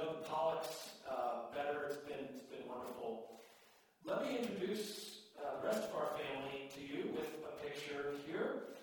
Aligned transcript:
know 0.00 0.16
the 0.16 0.28
Pollocks 0.28 0.96
uh, 1.04 1.52
better. 1.54 1.84
It's 1.92 2.00
been, 2.08 2.24
it's 2.32 2.48
been 2.48 2.64
wonderful. 2.64 3.28
Let 4.04 4.24
me 4.24 4.38
introduce 4.40 5.28
uh, 5.36 5.60
the 5.60 5.68
rest 5.68 5.84
of 5.84 5.92
our 5.92 6.16
family 6.16 6.72
to 6.72 6.80
you 6.80 7.12
with 7.12 7.28
a 7.44 7.52
picture 7.60 8.16
here. 8.26 8.80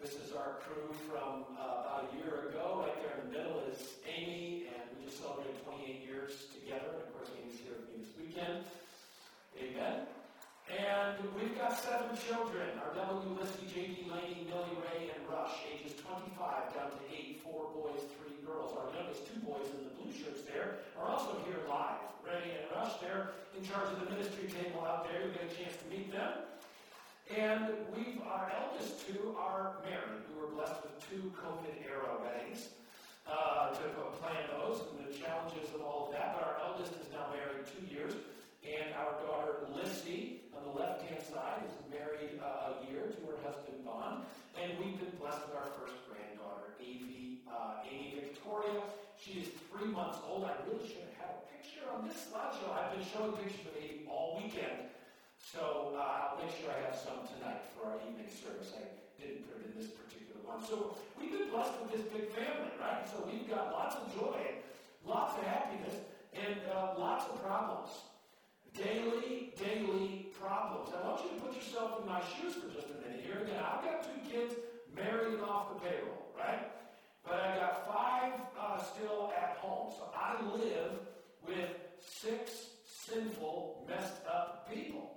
This 0.00 0.14
is 0.16 0.32
our 0.32 0.56
crew 0.64 0.88
from 1.04 1.44
uh, 1.60 1.84
about 1.84 2.08
a 2.08 2.16
year 2.16 2.48
ago. 2.48 2.80
Right 2.80 2.96
there 3.04 3.20
in 3.20 3.28
the 3.28 3.38
middle 3.38 3.60
is 3.68 4.00
Amy, 4.08 4.64
and 4.72 4.88
we 4.96 5.04
just 5.04 5.20
celebrated 5.20 5.52
28 5.68 6.00
years 6.00 6.48
together. 6.56 6.96
And 6.96 7.02
of 7.04 7.12
course, 7.12 7.28
Amy's 7.36 7.60
here 7.60 7.76
with 7.76 7.92
me 7.92 8.00
this 8.00 8.12
weekend. 8.16 8.64
Amen. 9.60 10.08
And 10.72 11.20
we've 11.36 11.52
got 11.58 11.76
seven 11.76 12.16
children. 12.16 12.72
Our 12.80 12.96
W. 12.96 13.36
Lissy, 13.36 13.68
J.D. 13.68 14.08
Laney, 14.08 14.48
Millie 14.48 14.80
Ray, 14.80 15.12
and 15.12 15.20
Rush, 15.28 15.60
ages 15.68 15.92
25 16.00 16.72
down 16.72 16.88
to 16.88 17.02
8, 17.12 17.44
four 17.44 17.68
boys, 17.76 18.00
three 18.16 18.32
girls. 18.48 18.72
Our 18.72 18.88
youngest 18.96 19.28
two 19.28 19.40
boys 19.44 19.68
in 19.76 19.84
the 19.84 19.92
blue 20.00 20.12
shirts 20.12 20.40
there 20.48 20.80
are 20.96 21.12
also 21.12 21.36
here 21.44 21.60
live. 21.68 22.00
Ray 22.24 22.56
and 22.56 22.64
Rush, 22.72 22.96
they're 23.04 23.36
in 23.52 23.60
charge 23.60 23.92
of 23.92 24.00
the 24.00 24.08
ministry 24.16 24.48
table 24.48 24.80
out 24.88 25.04
there. 25.04 25.20
You'll 25.20 25.36
get 25.36 25.52
a 25.52 25.54
chance 25.54 25.76
to 25.76 25.86
meet 25.92 26.08
them. 26.08 26.48
And 27.28 27.68
we've, 27.92 28.20
our 28.24 28.52
eldest 28.56 29.04
two 29.04 29.36
are 29.36 29.76
married. 29.84 30.24
We 30.32 30.40
were 30.40 30.48
blessed 30.48 30.80
with 30.80 30.96
two 31.08 31.32
COVID 31.44 31.76
era 31.84 32.20
weddings. 32.24 32.72
Uh, 33.24 33.72
to 33.72 33.88
plan 34.20 34.44
those 34.52 34.84
and 34.92 35.08
the 35.08 35.16
challenges 35.16 35.72
of 35.74 35.80
all 35.80 36.08
of 36.08 36.12
that. 36.12 36.36
But 36.36 36.44
our 36.44 36.56
eldest 36.68 36.92
is 37.00 37.08
now 37.12 37.32
married 37.32 37.64
two 37.64 37.84
years. 37.88 38.12
And 38.64 38.92
our 38.96 39.16
daughter 39.24 39.64
Lissy 39.72 40.43
on 40.56 40.62
the 40.70 40.74
left-hand 40.78 41.22
side 41.22 41.62
is 41.66 41.74
married 41.90 42.38
uh, 42.38 42.74
a 42.74 42.86
year 42.86 43.10
to 43.10 43.20
her 43.26 43.38
husband 43.42 43.82
Vaughn, 43.82 44.24
and 44.56 44.78
we've 44.78 44.96
been 44.96 45.12
blessed 45.18 45.42
with 45.50 45.58
our 45.58 45.70
first 45.76 45.98
granddaughter, 46.06 46.78
Amy, 46.80 47.42
uh, 47.50 47.84
Amy 47.84 48.22
Victoria. 48.22 48.80
She 49.18 49.42
is 49.42 49.48
three 49.68 49.90
months 49.90 50.18
old. 50.24 50.46
I 50.46 50.54
really 50.66 50.86
should 50.86 51.04
have 51.04 51.18
had 51.20 51.32
a 51.38 51.44
picture 51.50 51.84
on 51.90 52.06
this 52.06 52.16
slideshow. 52.30 52.70
I've 52.72 52.94
been 52.94 53.04
showing 53.04 53.34
pictures 53.36 53.66
of 53.66 53.74
Amy 53.76 54.06
all 54.06 54.40
weekend, 54.40 54.90
so 55.38 55.94
uh, 55.98 56.32
I'll 56.32 56.38
make 56.40 56.54
sure 56.54 56.70
I 56.70 56.80
have 56.86 56.96
some 56.96 57.26
tonight 57.28 57.66
for 57.74 57.92
our 57.92 57.98
evening 58.06 58.30
service. 58.30 58.72
I 58.78 58.88
didn't 59.20 59.44
put 59.50 59.60
it 59.60 59.68
in 59.68 59.74
this 59.74 59.90
particular 59.90 60.40
one. 60.46 60.62
So 60.62 60.96
we've 61.18 61.34
been 61.34 61.50
blessed 61.50 61.74
with 61.82 61.92
this 61.92 62.04
big 62.08 62.30
family, 62.32 62.72
right? 62.80 63.02
So 63.10 63.26
we've 63.26 63.48
got 63.48 63.72
lots 63.74 63.96
of 63.96 64.08
joy, 64.14 64.64
lots 65.04 65.36
of 65.38 65.44
happiness, 65.44 65.98
and 66.32 66.58
uh, 66.70 66.94
lots 66.98 67.26
of 67.30 67.42
problems. 67.42 67.90
Daily, 68.74 69.54
daily 69.54 70.23
problems. 70.40 70.90
I 70.94 71.06
want 71.06 71.22
you 71.24 71.30
to 71.36 71.44
put 71.44 71.54
yourself 71.54 72.00
in 72.00 72.06
my 72.06 72.20
shoes 72.20 72.54
for 72.54 72.68
just 72.68 72.88
a 72.90 72.98
minute 73.02 73.24
here. 73.24 73.42
Again, 73.42 73.60
I've 73.62 73.84
got 73.84 74.02
two 74.04 74.20
kids 74.30 74.54
married 74.94 75.40
off 75.40 75.74
the 75.74 75.80
payroll, 75.80 76.30
right? 76.36 76.70
But 77.24 77.40
I 77.40 77.56
got 77.56 77.86
five 77.86 78.32
uh, 78.58 78.82
still 78.82 79.32
at 79.36 79.56
home. 79.58 79.92
So 79.96 80.10
I 80.14 80.40
live 80.54 80.92
with 81.46 81.70
six 82.00 82.66
sinful, 82.84 83.86
messed 83.88 84.20
up 84.30 84.70
people. 84.72 85.10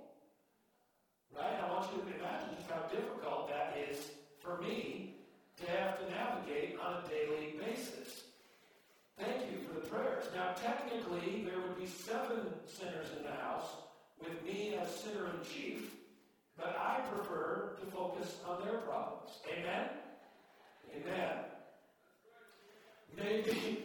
Right? 1.34 1.60
I 1.62 1.70
want 1.70 1.90
you 1.92 2.02
to 2.02 2.18
imagine 2.18 2.48
just 2.56 2.70
how 2.70 2.82
difficult 2.88 3.48
that 3.48 3.76
is 3.90 4.10
for 4.40 4.58
me 4.58 5.14
to 5.60 5.70
have 5.70 5.98
to 5.98 6.10
navigate 6.10 6.78
on 6.80 7.04
a 7.04 7.08
daily 7.08 7.54
basis. 7.58 8.24
Thank 9.18 9.50
you 9.50 9.58
for 9.66 9.74
the 9.80 9.86
prayers. 9.86 10.24
Now, 10.34 10.54
technically, 10.54 11.44
there 11.44 11.60
would 11.60 11.78
be 11.78 11.86
seven 11.86 12.46
sinners 12.66 13.08
in 13.16 13.24
the 13.24 13.32
house 13.32 13.87
with 14.20 14.44
me 14.44 14.74
as 14.80 14.88
sinner 14.94 15.26
in 15.26 15.44
chief, 15.48 15.92
but 16.56 16.76
I 16.78 17.00
prefer 17.10 17.76
to 17.80 17.86
focus 17.90 18.36
on 18.46 18.64
their 18.64 18.78
problems. 18.78 19.30
Amen? 19.52 19.88
Amen. 20.94 21.38
Maybe, 23.16 23.84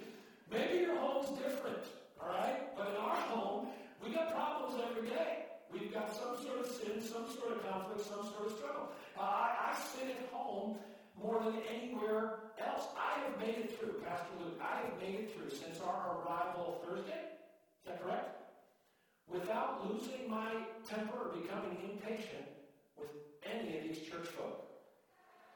maybe 0.52 0.80
your 0.80 0.98
home's 0.98 1.30
different, 1.40 1.84
all 2.22 2.30
right? 2.30 2.76
But 2.78 2.90
in 2.90 2.96
our 2.98 3.16
home, 3.16 3.68
we 4.04 4.12
got 4.12 4.34
problems 4.34 4.82
every 4.90 5.10
day. 5.10 5.46
We've 5.72 5.94
got 5.94 6.14
some 6.16 6.38
sort 6.46 6.60
of 6.60 6.68
sin, 6.68 7.02
some 7.02 7.26
sort 7.34 7.58
of 7.58 7.70
conflict, 7.70 8.08
some 8.08 8.24
sort 8.24 8.52
of 8.52 8.58
struggle. 8.58 8.90
Uh, 9.18 9.22
I, 9.22 9.74
I 9.74 9.78
sit 9.98 10.10
at 10.10 10.30
home 10.32 10.78
more 11.20 11.42
than 11.44 11.56
anywhere 11.70 12.36
else. 12.60 12.88
I 12.98 13.22
have 13.22 13.40
made 13.40 13.58
it 13.58 13.80
through, 13.80 14.02
Pastor 14.06 14.34
Luke, 14.40 14.60
I 14.62 14.86
have 14.86 15.02
made 15.02 15.16
it 15.16 15.34
through 15.36 15.50
since 15.50 15.80
our 15.82 16.18
arrival 16.22 16.84
Thursday. 16.86 17.22
Is 17.82 17.86
that 17.88 18.04
correct? 18.04 18.43
Without 19.32 19.90
losing 19.90 20.30
my 20.30 20.52
temper 20.88 21.30
or 21.30 21.36
becoming 21.36 21.78
impatient 21.84 22.46
with 22.98 23.10
any 23.42 23.78
of 23.78 23.84
these 23.84 24.00
church 24.00 24.28
folk. 24.28 24.68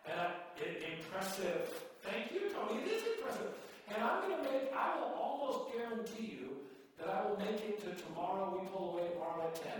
And 0.05 0.19
I, 0.19 0.31
it, 0.57 0.83
impressive. 0.97 1.67
Thank 2.01 2.31
you, 2.31 2.50
Tony. 2.50 2.81
It 2.81 2.88
is 2.88 3.03
impressive. 3.17 3.53
And 3.91 4.03
I'm 4.03 4.23
going 4.23 4.35
to 4.39 4.44
make, 4.44 4.72
I 4.72 4.95
will 5.00 5.16
almost 5.16 5.72
guarantee 5.75 6.39
you 6.39 6.63
that 7.00 7.07
I 7.07 7.28
will 7.28 7.38
make 7.38 7.59
it 7.63 7.83
to 7.83 7.91
tomorrow. 8.07 8.55
We 8.55 8.67
pull 8.72 8.95
away 8.95 9.11
tomorrow 9.13 9.47
at 9.47 9.55
10. 9.55 9.72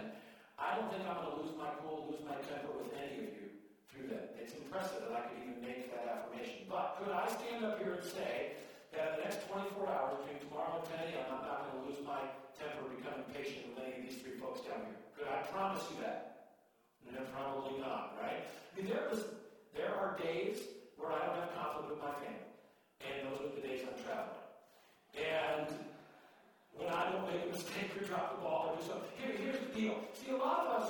I 0.60 0.76
don't 0.76 0.90
think 0.92 1.08
I'm 1.08 1.22
going 1.22 1.32
to 1.32 1.40
lose 1.44 1.56
my 1.58 1.72
cool, 1.82 2.12
lose 2.12 2.24
my 2.26 2.38
temper 2.50 2.74
with 2.76 2.92
any 2.98 3.24
of 3.24 3.32
you 3.36 3.48
through 3.88 4.10
that. 4.14 4.36
It's 4.42 4.54
impressive 4.54 5.06
that 5.06 5.14
I 5.14 5.22
could 5.30 5.40
even 5.42 5.62
make 5.62 5.90
that 5.94 6.06
affirmation. 6.08 6.66
But 6.70 7.00
could 7.00 7.14
I 7.14 7.30
stand 7.30 7.64
up 7.66 7.78
here 7.80 8.02
and 8.02 8.06
say 8.06 8.58
that 8.92 9.00
in 9.00 9.12
the 9.18 9.22
next 9.28 9.48
24 9.48 9.86
hours 9.88 10.18
between 10.24 10.40
tomorrow 10.50 10.82
and 10.82 10.86
10 10.88 11.14
a.m., 11.14 11.40
I'm 11.40 11.44
not 11.46 11.60
going 11.68 11.76
to 11.78 11.84
lose 11.88 12.02
my 12.04 12.22
temper, 12.58 12.90
become 12.92 13.24
impatient 13.26 13.70
with 13.70 13.86
any 13.86 13.98
of 13.98 14.04
these 14.04 14.20
three 14.22 14.38
folks 14.38 14.62
down 14.66 14.86
here? 14.86 15.00
Could 15.18 15.30
I 15.30 15.46
promise 15.50 15.84
you 15.94 16.02
that? 16.02 16.28
No, 17.08 17.24
probably 17.32 17.80
not, 17.80 18.18
right? 18.22 18.44
I 18.44 18.72
mean, 18.76 18.90
there, 18.92 19.08
was, 19.10 19.24
there 19.74 19.96
are 19.96 20.20
days 20.20 20.60
where 20.98 21.12
I 21.12 21.26
don't 21.26 21.40
have 21.40 21.56
conflict 21.56 21.90
with 21.96 22.02
my 22.04 22.14
family, 22.20 22.52
and 23.02 23.32
those 23.32 23.40
are 23.48 23.56
the 23.56 23.64
days 23.64 23.82
I'm 23.88 23.96
traveling. 24.04 24.48
And 25.16 25.68
when 26.76 26.90
I 26.94 27.10
don't 27.10 27.26
make 27.26 27.42
a 27.48 27.52
mistake 27.56 27.96
or 27.96 28.06
drop 28.06 28.38
the 28.38 28.42
ball 28.44 28.70
or 28.70 28.78
do 28.78 28.84
something, 28.86 29.10
here, 29.18 29.34
here's 29.34 29.58
the 29.58 29.72
deal. 29.74 29.96
See, 30.14 30.32
a 30.32 30.38
lot 30.38 30.68
of 30.68 30.84
us, 30.84 30.90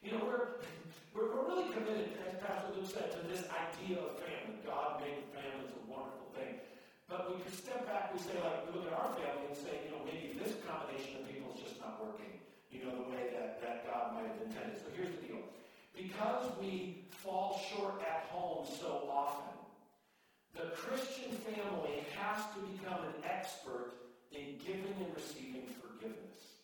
you 0.00 0.12
know, 0.12 0.24
we're 0.24 0.62
we're, 1.14 1.32
really 1.48 1.72
committed, 1.72 2.12
as 2.28 2.36
Pastor 2.40 2.72
Luke 2.76 2.88
said, 2.88 3.10
to 3.12 3.20
this 3.28 3.44
idea 3.48 3.98
of 3.98 4.20
family. 4.20 4.60
God 4.64 5.00
made 5.00 5.24
family. 5.32 5.64
It's 5.64 5.72
a 5.72 5.84
wonderful 5.88 6.28
thing. 6.36 6.60
But 7.08 7.30
when 7.30 7.38
you 7.38 7.50
step 7.54 7.86
back, 7.86 8.10
we 8.10 8.18
say, 8.18 8.34
like, 8.42 8.66
we 8.66 8.78
look 8.78 8.90
at 8.90 8.98
our 8.98 9.14
family 9.14 9.46
and 9.46 9.56
say, 9.56 9.86
you 9.86 9.94
know, 9.94 10.02
maybe 10.02 10.34
this 10.34 10.58
combination 10.66 11.22
of 11.22 11.30
people 11.30 11.54
is 11.54 11.62
just 11.62 11.78
not 11.78 12.02
working, 12.02 12.42
you 12.74 12.82
know, 12.82 12.90
the 12.98 13.06
way 13.14 13.30
that, 13.30 13.62
that 13.62 13.86
God 13.86 14.18
might 14.18 14.26
have 14.26 14.42
intended. 14.42 14.74
So 14.74 14.90
here's 14.90 15.14
the 15.14 15.22
deal. 15.22 15.42
Because 15.94 16.50
we 16.58 17.06
fall 17.10 17.62
short 17.70 18.02
at 18.02 18.26
home 18.28 18.66
so 18.66 19.06
often, 19.06 19.54
the 20.54 20.74
Christian 20.74 21.30
family 21.46 22.02
has 22.18 22.42
to 22.54 22.60
become 22.74 23.04
an 23.04 23.22
expert 23.22 23.94
in 24.32 24.58
giving 24.64 24.94
and 24.98 25.14
receiving 25.14 25.68
forgiveness. 25.78 26.58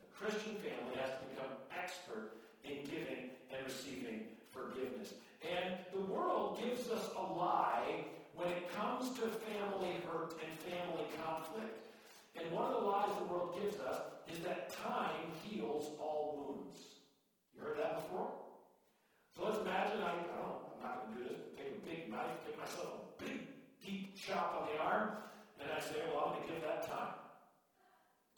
The 0.00 0.10
Christian 0.12 0.56
family 0.56 0.98
has 0.98 1.14
to 1.14 1.24
become 1.30 1.52
expert 1.70 2.36
in 2.64 2.84
giving 2.84 3.30
and 3.52 3.60
receiving 3.64 4.24
forgiveness. 4.50 5.14
And 5.44 5.78
the 5.92 6.00
world 6.12 6.58
gives 6.62 6.90
us 6.90 7.10
a 7.16 7.22
lie 7.22 8.04
when 8.34 8.48
it 8.48 8.72
comes 8.74 9.10
to 9.18 9.28
family 9.44 10.00
hurt 10.08 10.32
and 10.40 10.52
family 10.64 11.04
conflict. 11.24 11.76
And 12.36 12.50
one 12.52 12.72
of 12.72 12.80
the 12.80 12.86
lies 12.88 13.10
the 13.18 13.32
world 13.32 13.58
gives 13.62 13.78
us 13.80 14.00
is 14.32 14.38
that 14.44 14.72
time 14.72 15.28
heals 15.44 15.90
all 16.00 16.36
wounds. 16.40 16.80
Heard 18.00 18.08
that 18.08 18.08
before? 18.08 18.32
So 19.36 19.44
let's 19.44 19.60
imagine 19.60 20.00
I, 20.00 20.12
I 20.16 20.36
don't, 20.40 20.60
I'm 20.72 20.80
not 20.80 20.94
going 21.04 21.12
to 21.12 21.16
do 21.20 21.24
this, 21.28 21.36
but 21.36 21.52
take 21.56 21.76
a 21.76 21.82
big 21.84 22.00
knife, 22.08 22.32
give 22.48 22.56
myself 22.56 22.88
a 22.96 23.24
big, 23.24 23.44
deep 23.84 24.16
chop 24.16 24.56
on 24.56 24.64
the 24.72 24.80
arm, 24.80 25.20
and 25.60 25.68
I 25.68 25.80
say, 25.80 26.00
well, 26.08 26.32
I'm 26.32 26.40
going 26.40 26.48
to 26.48 26.56
give 26.56 26.62
that 26.64 26.88
time. 26.88 27.20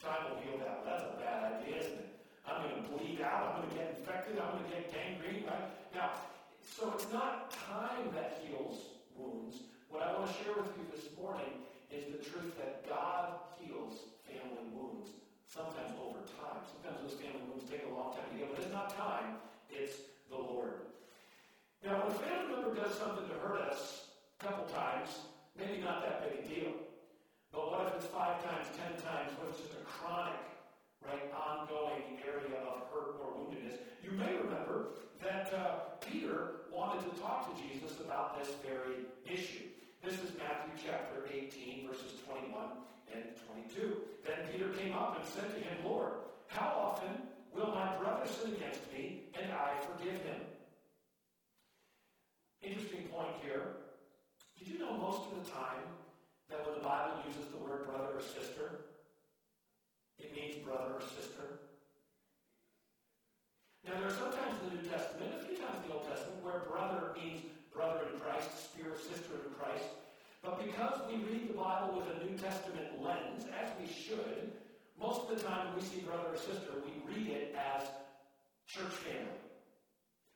Time 0.03 0.21
will 0.27 0.39
heal 0.43 0.59
that. 0.59 0.83
Well, 0.83 0.87
that's 0.91 1.07
a 1.07 1.15
bad 1.15 1.63
idea, 1.63 1.79
isn't 1.79 1.95
it? 1.95 2.11
I'm 2.43 2.59
going 2.59 2.75
to 2.75 2.83
bleed 2.91 3.23
out. 3.23 3.55
I'm 3.55 3.63
going 3.63 3.71
to 3.71 3.75
get 3.79 3.87
infected. 3.95 4.35
I'm 4.35 4.59
going 4.59 4.67
to 4.67 4.71
get 4.75 4.91
gangrene. 4.91 5.47
Right? 5.47 5.71
Now, 5.95 6.11
so 6.59 6.91
it's 6.91 7.07
not 7.15 7.55
time 7.55 8.11
that 8.11 8.43
heals 8.43 8.99
wounds. 9.15 9.63
What 9.87 10.03
I 10.03 10.11
want 10.19 10.27
to 10.27 10.35
share 10.43 10.51
with 10.59 10.75
you 10.75 10.83
this 10.91 11.07
morning 11.15 11.63
is 11.87 12.11
the 12.11 12.19
truth 12.19 12.51
that 12.59 12.83
God 12.83 13.39
heals 13.55 14.11
family 14.27 14.67
wounds, 14.75 15.15
sometimes 15.47 15.95
over 16.03 16.19
time. 16.35 16.59
Sometimes 16.67 16.99
those 16.99 17.15
family 17.15 17.47
wounds 17.47 17.63
take 17.71 17.87
a 17.87 17.91
long 17.95 18.11
time 18.11 18.27
to 18.27 18.35
heal, 18.35 18.51
but 18.51 18.59
it's 18.59 18.73
not 18.75 18.91
time, 18.91 19.39
it's 19.73 19.97
the 20.29 20.37
Lord. 20.37 20.85
Now, 21.83 21.99
when 21.99 22.15
a 22.15 22.19
family 22.19 22.55
member 22.55 22.73
does 22.75 22.95
something 22.97 23.27
to 23.27 23.35
hurt 23.43 23.61
us 23.69 24.07
a 24.39 24.45
couple 24.45 24.65
times, 24.73 25.09
maybe 25.57 25.81
not 25.81 26.01
that 26.01 26.23
big 26.23 26.45
a 26.45 26.47
deal. 26.47 26.73
But 27.51 27.69
what 27.69 27.87
if 27.87 28.01
it's 28.01 28.07
five 28.07 28.41
times, 28.43 28.67
ten 28.77 28.93
times? 29.03 29.29
What 29.37 29.49
if 29.49 29.59
it's 29.59 29.67
just 29.67 29.81
a 29.81 29.83
chronic 29.85 30.39
right, 31.05 31.31
ongoing 31.35 32.19
area 32.23 32.59
of 32.63 32.87
hurt 32.91 33.19
or 33.19 33.35
woundedness. 33.35 33.77
You 34.03 34.11
may 34.11 34.35
remember 34.37 34.95
that 35.21 35.53
uh, 35.53 35.95
Peter 35.99 36.67
wanted 36.71 37.03
to 37.11 37.21
talk 37.21 37.51
to 37.51 37.61
Jesus 37.61 37.99
about 37.99 38.39
this 38.39 38.53
very 38.63 39.07
issue. 39.25 39.67
This 40.03 40.15
is 40.15 40.31
Matthew 40.37 40.75
chapter 40.85 41.27
18, 41.31 41.87
verses 41.87 42.19
21 42.27 42.63
and 43.13 43.23
22. 43.47 43.97
Then 44.25 44.47
Peter 44.51 44.69
came 44.69 44.93
up 44.93 45.17
and 45.19 45.27
said 45.27 45.47
to 45.53 45.59
him, 45.61 45.77
Lord, 45.85 46.13
how 46.47 46.73
often 46.75 47.09
Will 47.53 47.69
my 47.69 47.95
brother 48.01 48.25
sin 48.25 48.53
against 48.53 48.81
me, 48.91 49.29
and 49.37 49.51
I 49.53 49.77
forgive 49.85 50.17
him? 50.25 50.41
Interesting 52.63 53.05
point 53.13 53.37
here. 53.45 53.77
Did 54.57 54.67
you 54.67 54.79
know 54.79 54.97
most 54.97 55.29
of 55.29 55.37
the 55.37 55.51
time 55.51 55.85
that 56.49 56.65
when 56.65 56.73
the 56.73 56.83
Bible 56.83 57.21
uses 57.29 57.45
the 57.53 57.61
word 57.61 57.85
brother 57.85 58.17
or 58.17 58.21
sister, 58.21 58.89
it 60.17 60.33
means 60.33 60.65
brother 60.65 60.97
or 60.97 61.01
sister? 61.01 61.61
Now, 63.85 63.99
there 63.99 64.07
are 64.07 64.17
sometimes 64.17 64.57
in 64.63 64.73
the 64.73 64.81
New 64.81 64.89
Testament, 64.89 65.29
a 65.37 65.45
few 65.45 65.57
times 65.59 65.77
in 65.83 65.91
the 65.91 65.93
Old 65.93 66.07
Testament, 66.07 66.41
where 66.41 66.65
brother 66.71 67.13
means 67.13 67.43
brother 67.69 68.07
in 68.09 68.17
Christ, 68.17 68.49
spirit, 68.71 68.97
sister 68.97 69.37
in 69.45 69.53
Christ. 69.59 69.93
But 70.41 70.57
because 70.63 71.03
we 71.05 71.21
read 71.21 71.51
the 71.51 71.59
Bible 71.59 72.01
with 72.01 72.07
a 72.15 72.23
New 72.25 72.33
Testament 72.39 72.97
lens, 73.03 73.45
as 73.53 73.69
we 73.77 73.85
should, 73.85 74.55
most 75.03 75.27
of 75.27 75.35
the 75.35 75.43
time 75.43 75.67
when 75.67 75.83
we 75.83 75.83
see 75.83 75.99
brother 75.99 76.31
or 76.31 76.39
sister, 76.39 76.79
we 76.79 76.95
read 77.03 77.27
it 77.27 77.51
as 77.59 77.83
church 78.63 78.95
family. 79.03 79.43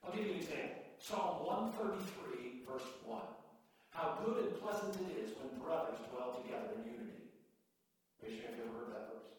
I'll 0.04 0.12
give 0.12 0.28
you 0.28 0.36
an 0.36 0.44
example. 0.44 0.84
Psalm 1.00 1.48
133, 1.80 2.68
verse 2.68 2.84
1. 3.08 3.16
How 3.96 4.20
good 4.28 4.44
and 4.44 4.60
pleasant 4.60 4.92
it 5.08 5.24
is 5.24 5.32
when 5.40 5.56
brothers 5.64 6.04
dwell 6.12 6.44
together 6.44 6.76
in 6.76 6.84
unity. 6.84 7.32
Raise 8.20 8.44
your 8.44 8.52
you 8.60 8.68
ever 8.68 8.76
heard 8.76 8.92
that 8.92 9.08
verse. 9.08 9.32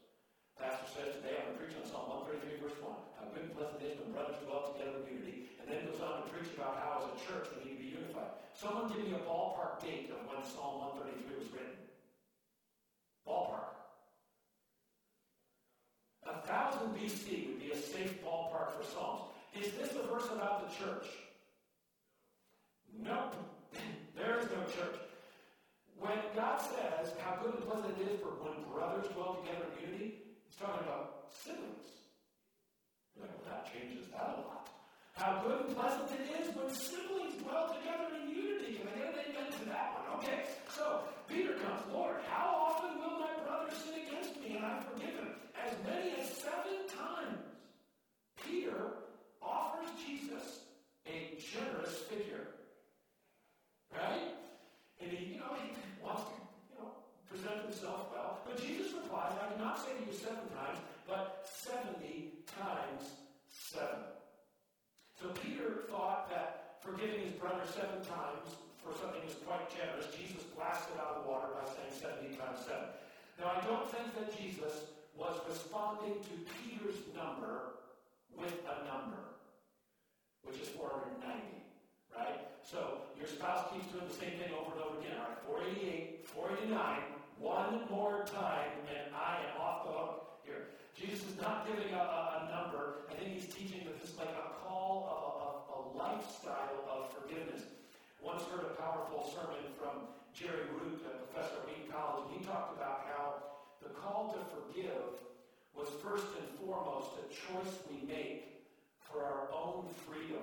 Pastor 0.56 0.88
says 0.96 1.20
today, 1.20 1.36
I'm 1.36 1.52
going 1.52 1.60
to 1.60 1.60
preach 1.60 1.76
on 1.76 1.84
Psalm 1.84 2.24
133, 2.32 2.64
verse 2.64 2.80
1. 2.80 2.88
How 3.20 3.28
good 3.28 3.52
and 3.52 3.52
pleasant 3.52 3.84
it 3.84 3.92
is 3.92 4.00
when 4.00 4.16
brothers 4.16 4.40
dwell 4.48 4.72
together 4.72 5.04
in 5.04 5.12
unity. 5.12 5.52
And 5.60 5.68
then 5.68 5.84
goes 5.92 6.00
on 6.00 6.24
to 6.24 6.32
preach 6.32 6.56
about 6.56 6.80
how, 6.80 7.04
as 7.04 7.12
a 7.12 7.14
church, 7.20 7.52
we 7.52 7.68
need 7.68 7.76
to 7.76 7.80
be 7.84 7.92
unified. 8.00 8.32
Someone 8.56 8.88
give 8.88 9.04
me 9.04 9.12
a 9.12 9.20
ballpark 9.28 9.84
date 9.84 10.08
of 10.08 10.24
when 10.24 10.40
Psalm 10.40 11.04
133 11.04 11.36
was 11.36 11.52
written. 11.52 11.76
Ballpark. 13.28 13.87
A 16.28 16.46
thousand 16.46 16.94
BC 16.94 17.48
would 17.48 17.60
be 17.60 17.72
a 17.72 17.76
safe 17.76 18.22
ballpark 18.24 18.76
for 18.76 18.84
Psalms. 18.84 19.22
Is 19.58 19.72
this 19.72 19.92
a 19.96 20.06
verse 20.06 20.28
about 20.32 20.68
the 20.68 20.84
church? 20.84 21.06
Nope. 23.02 23.34
there 24.16 24.38
is 24.38 24.46
no 24.46 24.62
church. 24.76 24.98
When 25.98 26.18
God 26.36 26.60
says 26.60 27.12
how 27.18 27.42
good 27.42 27.54
and 27.54 27.64
pleasant 27.64 27.98
it 27.98 28.12
is 28.12 28.20
for 28.20 28.30
when 28.44 28.54
brothers 28.72 29.10
dwell 29.14 29.42
together 29.42 29.66
in 29.74 29.90
unity, 29.90 30.14
he's 30.46 30.56
talking 30.56 30.86
about 30.86 31.32
siblings. 31.32 31.90
Well, 33.18 33.28
that 33.50 33.66
changes 33.72 34.06
that 34.12 34.38
a 34.38 34.46
lot. 34.46 34.68
How 35.18 35.42
good 35.42 35.66
and 35.66 35.74
pleasant 35.74 36.06
it 36.14 36.30
is 36.38 36.54
when 36.54 36.70
siblings 36.70 37.42
dwell 37.42 37.74
together 37.74 38.14
in 38.14 38.30
unity. 38.30 38.78
Can 38.78 38.86
I 38.86 38.98
get 38.98 39.14
an 39.14 39.34
amen 39.34 39.50
to 39.50 39.64
that 39.74 39.98
one? 39.98 40.22
Okay, 40.22 40.46
so 40.70 41.02
Peter 41.26 41.58
comes, 41.58 41.82
Lord, 41.92 42.22
how 42.30 42.54
often 42.54 43.02
will 43.02 43.18
my 43.18 43.34
brother 43.42 43.74
sin 43.74 43.98
against 44.06 44.38
me 44.40 44.54
and 44.54 44.64
I 44.64 44.78
forgive 44.86 45.18
him? 45.18 45.34
As 45.58 45.74
many 45.82 46.14
as 46.22 46.30
seven 46.38 46.86
times. 46.86 47.42
Peter 48.46 49.02
offers 49.42 49.90
Jesus 50.06 50.62
a 51.06 51.34
generous 51.34 51.98
figure. 52.06 52.46
Right? 53.90 54.38
And 55.00 55.10
he, 55.10 55.34
you 55.34 55.38
know, 55.40 55.50
he 55.58 55.74
wants 56.02 56.30
to, 56.30 56.34
you 56.70 56.78
know, 56.78 56.94
present 57.28 57.66
himself 57.66 58.06
well. 58.14 58.40
But 58.46 58.62
Jesus 58.62 58.92
replies, 58.92 59.32
I 59.42 59.50
did 59.50 59.58
not 59.58 59.78
say 59.78 59.98
to 59.98 60.04
you 60.06 60.14
seven 60.16 60.46
times, 60.54 60.78
but 61.06 61.42
70 61.44 62.46
times 62.46 63.18
seven. 63.50 64.14
So 65.20 65.28
Peter 65.42 65.88
thought 65.90 66.30
that 66.30 66.78
forgiving 66.80 67.26
his 67.26 67.34
brother 67.34 67.66
seven 67.66 67.98
times 68.06 68.54
for 68.78 68.94
something 69.02 69.22
was 69.26 69.34
quite 69.42 69.66
generous. 69.74 70.06
Jesus 70.14 70.46
blasted 70.54 70.94
out 71.00 71.18
of 71.18 71.24
the 71.24 71.28
water 71.28 71.50
by 71.58 71.66
saying 71.66 71.90
70 71.90 72.38
times 72.38 72.62
seven. 72.62 72.88
Now, 73.38 73.58
I 73.58 73.60
don't 73.66 73.86
think 73.90 74.14
that 74.14 74.30
Jesus 74.34 74.94
was 75.18 75.34
responding 75.88 76.20
to 76.20 76.34
Peter's 76.60 77.00
number 77.16 77.80
with 78.36 78.52
a 78.68 78.84
number, 78.84 79.40
which 80.44 80.60
is 80.60 80.68
490 80.68 81.64
right? 82.16 82.40
So 82.64 83.04
your 83.16 83.28
spouse 83.28 83.72
keeps 83.72 83.86
doing 83.92 84.08
the 84.08 84.16
same 84.16 84.36
thing 84.40 84.52
over 84.52 84.74
and 84.74 84.82
over 84.84 84.96
again. 85.00 85.16
All 85.20 85.32
right, 85.32 85.64
488, 85.70 86.26
489, 86.28 86.74
one 87.38 87.86
more 87.88 88.26
time, 88.26 88.74
and 88.90 89.14
I 89.14 89.44
am 89.48 89.60
off 89.60 89.86
the 89.86 89.92
hook 89.92 90.12
here. 90.44 90.74
Jesus 90.96 91.22
is 91.30 91.36
not 91.38 91.68
giving 91.68 91.94
a, 91.94 92.02
a, 92.02 92.20
a 92.36 92.50
number. 92.50 93.06
I 93.08 93.14
think 93.14 93.38
he's 93.38 93.48
teaching 93.48 93.86
that 93.86 93.96
this 94.00 94.10
is 94.10 94.18
like 94.18 94.34
a 94.34 94.58
call 94.66 95.06
of 95.08 95.22
a, 95.40 95.48
a 95.72 95.78
lifestyle 95.94 96.82
of 96.90 97.14
forgiveness. 97.14 97.62
Once 98.18 98.42
heard 98.50 98.66
a 98.66 98.74
powerful 98.76 99.30
sermon 99.30 99.62
from 99.78 100.10
Jerry 100.34 100.66
Root, 100.74 101.06
a 101.06 101.22
professor 101.30 101.62
at 101.62 101.70
Wheaton 101.70 101.88
College, 101.92 102.28
and 102.28 102.32
he 102.34 102.40
talked 102.42 102.74
about 102.74 103.06
how 103.06 103.54
the 103.78 103.94
call 103.94 104.34
to 104.34 104.40
forgive 104.50 105.27
was 105.78 105.88
first 106.02 106.26
and 106.34 106.48
foremost 106.58 107.14
a 107.22 107.24
choice 107.30 107.78
we 107.86 108.02
make 108.02 108.66
for 108.98 109.22
our 109.22 109.46
own 109.54 109.86
freedom 109.94 110.42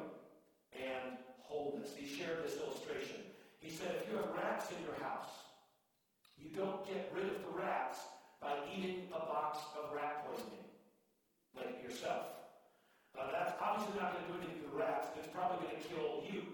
and 0.72 1.20
wholeness. 1.44 1.92
He 1.92 2.08
shared 2.08 2.40
this 2.44 2.56
illustration. 2.64 3.20
He 3.60 3.70
said, 3.70 4.00
if 4.00 4.10
you 4.10 4.16
have 4.16 4.32
rats 4.32 4.72
in 4.72 4.80
your 4.88 4.96
house, 5.04 5.28
you 6.40 6.56
don't 6.56 6.88
get 6.88 7.12
rid 7.14 7.26
of 7.26 7.44
the 7.44 7.52
rats 7.52 8.00
by 8.42 8.56
eating 8.72 9.12
a 9.12 9.20
box 9.20 9.60
of 9.76 9.92
rat 9.92 10.24
poisoning, 10.24 10.64
like 11.56 11.84
yourself. 11.84 12.32
Uh, 13.12 13.28
that's 13.32 13.52
obviously 13.60 14.00
not 14.00 14.16
going 14.16 14.24
to 14.24 14.32
do 14.32 14.38
anything 14.40 14.64
to 14.64 14.72
the 14.72 14.80
rats. 14.80 15.08
It's 15.20 15.28
probably 15.36 15.68
going 15.68 15.76
to 15.76 15.84
kill 15.92 16.24
you. 16.32 16.48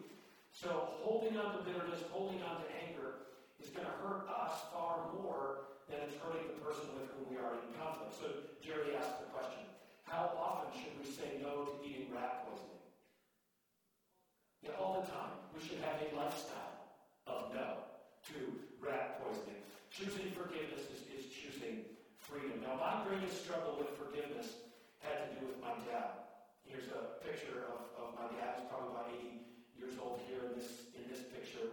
So 0.50 0.98
holding 1.06 1.38
on 1.38 1.54
to 1.57 1.62
bitterness, 1.63 2.01
holding 2.10 2.42
on 2.42 2.66
to 2.66 2.68
anger, 2.81 3.30
is 3.62 3.69
going 3.69 3.86
to 3.86 3.95
hurt 4.01 4.25
us 4.25 4.57
far 4.74 5.06
more 5.22 5.71
than 5.92 6.08
it's 6.08 6.16
hurting 6.24 6.48
the 6.48 6.64
person 6.64 6.88
with 6.96 7.12
whom 7.12 7.28
we 7.28 7.36
are 7.36 7.60
in 7.60 7.68
conflict. 7.76 8.16
So 8.16 8.48
Jerry 8.64 8.96
asked 8.96 9.20
the 9.20 9.28
question, 9.36 9.60
how 10.08 10.32
often 10.40 10.72
should 10.72 10.96
we 10.96 11.04
say 11.04 11.44
no 11.44 11.68
to 11.68 11.74
eating 11.84 12.08
rat 12.16 12.48
poisoning? 12.48 12.80
Yeah, 14.64 14.80
all 14.80 15.04
the 15.04 15.08
time. 15.12 15.36
We 15.52 15.60
should 15.60 15.84
have 15.84 16.00
a 16.00 16.08
lifestyle 16.16 16.96
of 17.28 17.52
no 17.52 17.84
to 18.32 18.38
rat 18.80 19.20
poisoning. 19.20 19.60
Choosing 19.92 20.32
forgiveness 20.32 20.88
is, 20.96 21.04
is 21.12 21.28
choosing 21.28 21.84
freedom. 22.16 22.64
Now, 22.64 22.80
my 22.80 23.04
greatest 23.04 23.44
struggle 23.44 23.76
with 23.76 23.92
forgiveness 24.00 24.64
had 25.04 25.28
to 25.28 25.28
do 25.36 25.52
with 25.52 25.60
my 25.60 25.76
dad. 25.84 26.32
Here's 26.64 26.88
a 26.88 27.20
picture 27.20 27.68
of, 27.68 27.92
of 28.00 28.08
my 28.16 28.32
dad. 28.40 28.64
He's 28.64 28.72
probably 28.72 28.96
about 28.96 29.12
80 29.12 29.44
years 29.76 30.00
old 30.00 30.24
here 30.24 30.40
in 30.48 30.56
this, 30.56 30.88
in 30.96 31.04
this 31.12 31.20
picture. 31.28 31.68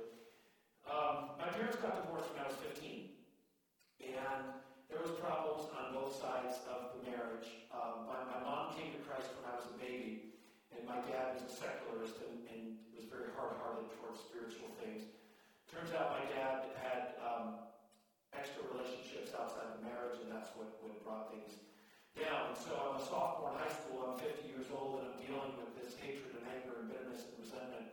Um, 0.91 1.38
my 1.38 1.47
parents 1.55 1.79
got 1.79 2.03
divorced 2.03 2.35
when 2.35 2.43
I 2.43 2.50
was 2.50 2.59
15. 2.75 3.18
And 3.99 4.55
there 4.89 5.03
was 5.03 5.12
problems 5.21 5.69
on 5.75 5.93
both 5.93 6.17
sides 6.17 6.65
of 6.71 6.97
the 6.97 7.11
marriage. 7.11 7.50
Um, 7.69 8.09
my, 8.09 8.19
my 8.31 8.41
mom 8.41 8.73
came 8.79 8.95
to 8.95 9.00
Christ 9.05 9.29
when 9.37 9.50
I 9.50 9.55
was 9.59 9.69
a 9.69 9.77
baby. 9.77 10.33
And 10.73 10.87
my 10.87 11.00
dad 11.05 11.37
was 11.37 11.45
a 11.45 11.53
secularist 11.53 12.17
and, 12.25 12.45
and 12.49 12.62
was 12.95 13.05
very 13.11 13.28
hard-hearted 13.35 13.90
towards 13.99 14.21
spiritual 14.23 14.71
things. 14.81 15.05
Turns 15.69 15.93
out 15.93 16.17
my 16.17 16.25
dad 16.33 16.73
had 16.81 17.19
um, 17.21 17.61
extra 18.33 18.64
relationships 18.73 19.37
outside 19.37 19.69
of 19.75 19.85
marriage, 19.85 20.17
and 20.25 20.33
that's 20.33 20.49
what, 20.57 20.73
what 20.81 20.97
brought 21.05 21.28
things 21.28 21.61
down. 22.17 22.57
So 22.57 22.73
I'm 22.73 22.97
a 22.97 23.05
sophomore 23.05 23.52
in 23.52 23.61
high 23.61 23.75
school. 23.75 24.09
I'm 24.09 24.17
50 24.17 24.49
years 24.49 24.69
old, 24.73 25.05
and 25.05 25.12
I'm 25.12 25.19
dealing 25.21 25.52
with 25.61 25.76
this 25.76 25.99
hatred 26.00 26.33
and 26.33 26.45
anger 26.49 26.81
and 26.81 26.88
bitterness 26.88 27.28
and 27.28 27.37
resentment 27.37 27.93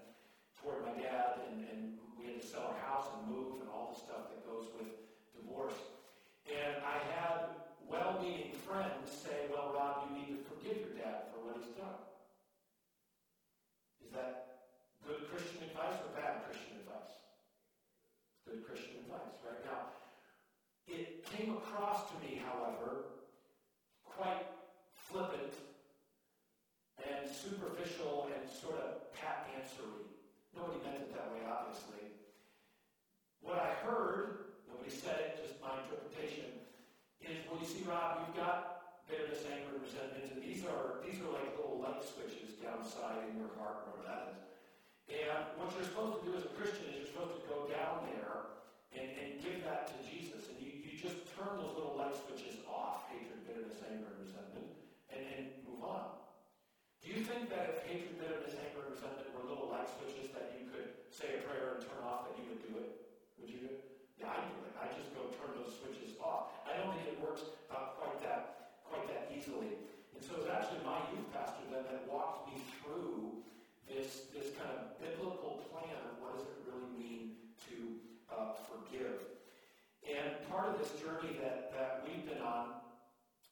toward 0.55 0.87
my 0.87 0.95
dad. 0.95 1.43
And, 1.51 1.67
and 1.67 1.81
we 2.15 2.31
had 2.31 2.39
to 2.39 2.45
sell 2.45 2.71
our 2.71 2.79
house 2.87 3.11
and 3.19 3.27
move 3.27 3.59
and 3.59 3.67
all 3.67 3.91
the 3.91 3.99
stuff 3.99 4.31
that 4.31 4.39
goes 4.47 4.71
with 4.79 5.04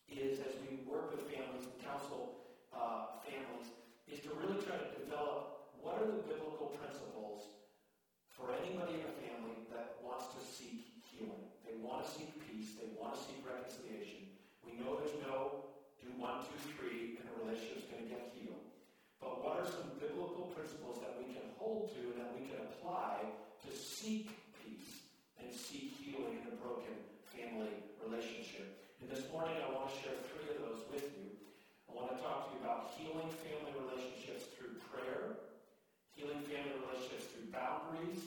is 0.10 0.40
as 0.40 0.54
we 0.66 0.84
work 0.88 1.12
with 1.12 1.28
families 1.30 1.68
and 1.68 1.76
counsel 1.84 2.42
uh, 2.74 3.20
families, 3.24 3.70
is 4.08 4.20
to 4.24 4.30
really 4.40 4.60
try 4.64 4.78
to 4.78 4.90
develop 5.00 5.72
what 5.80 6.00
are 6.00 6.08
the 6.08 6.24
biblical 6.26 6.72
principles 6.80 7.52
for 8.32 8.52
anybody 8.56 9.00
in 9.00 9.06
a 9.06 9.16
family 9.24 9.56
that 9.72 10.00
wants 10.04 10.32
to 10.36 10.40
seek 10.42 10.90
healing. 11.12 11.48
They 11.64 11.78
want 11.80 12.04
to 12.04 12.08
seek 12.10 12.32
peace. 12.44 12.76
They 12.76 12.90
want 13.00 13.16
to 13.16 13.20
seek 13.24 13.40
reconciliation. 13.46 14.32
We 14.66 14.76
know 14.80 15.00
there's 15.00 15.16
no 15.24 15.64
do 16.04 16.12
one, 16.20 16.44
two, 16.44 16.60
three, 16.76 17.16
and 17.20 17.26
a 17.32 17.34
relationship's 17.40 17.88
going 17.88 18.04
to 18.04 18.10
get 18.12 18.36
healed. 18.36 18.68
But 19.24 19.40
what 19.40 19.64
are 19.64 19.68
some 19.68 19.96
biblical 19.96 20.52
principles 20.52 21.00
that 21.00 21.16
we 21.16 21.32
can 21.32 21.48
hold 21.56 21.96
to 21.96 22.02
and 22.12 22.20
that 22.20 22.36
we 22.36 22.44
can 22.52 22.60
apply 22.60 23.24
to 23.64 23.70
seek 23.72 24.36
peace 24.60 25.08
and 25.40 25.48
seek 25.48 25.96
healing 25.96 26.44
in 26.44 26.52
a 26.52 26.56
broken 26.60 26.92
family 27.32 27.72
relationship? 28.04 28.83
And 29.04 29.12
this 29.12 29.28
morning 29.36 29.60
I 29.60 29.68
want 29.76 29.92
to 29.92 29.96
share 30.00 30.16
three 30.32 30.48
of 30.56 30.64
those 30.64 30.88
with 30.88 31.04
you. 31.20 31.28
I 31.92 31.92
want 31.92 32.16
to 32.16 32.24
talk 32.24 32.48
to 32.48 32.56
you 32.56 32.64
about 32.64 32.96
healing 32.96 33.28
family 33.44 33.76
relationships 33.76 34.48
through 34.56 34.80
prayer, 34.80 35.44
healing 36.16 36.40
family 36.48 36.72
relationships 36.88 37.28
through 37.36 37.52
boundaries, 37.52 38.24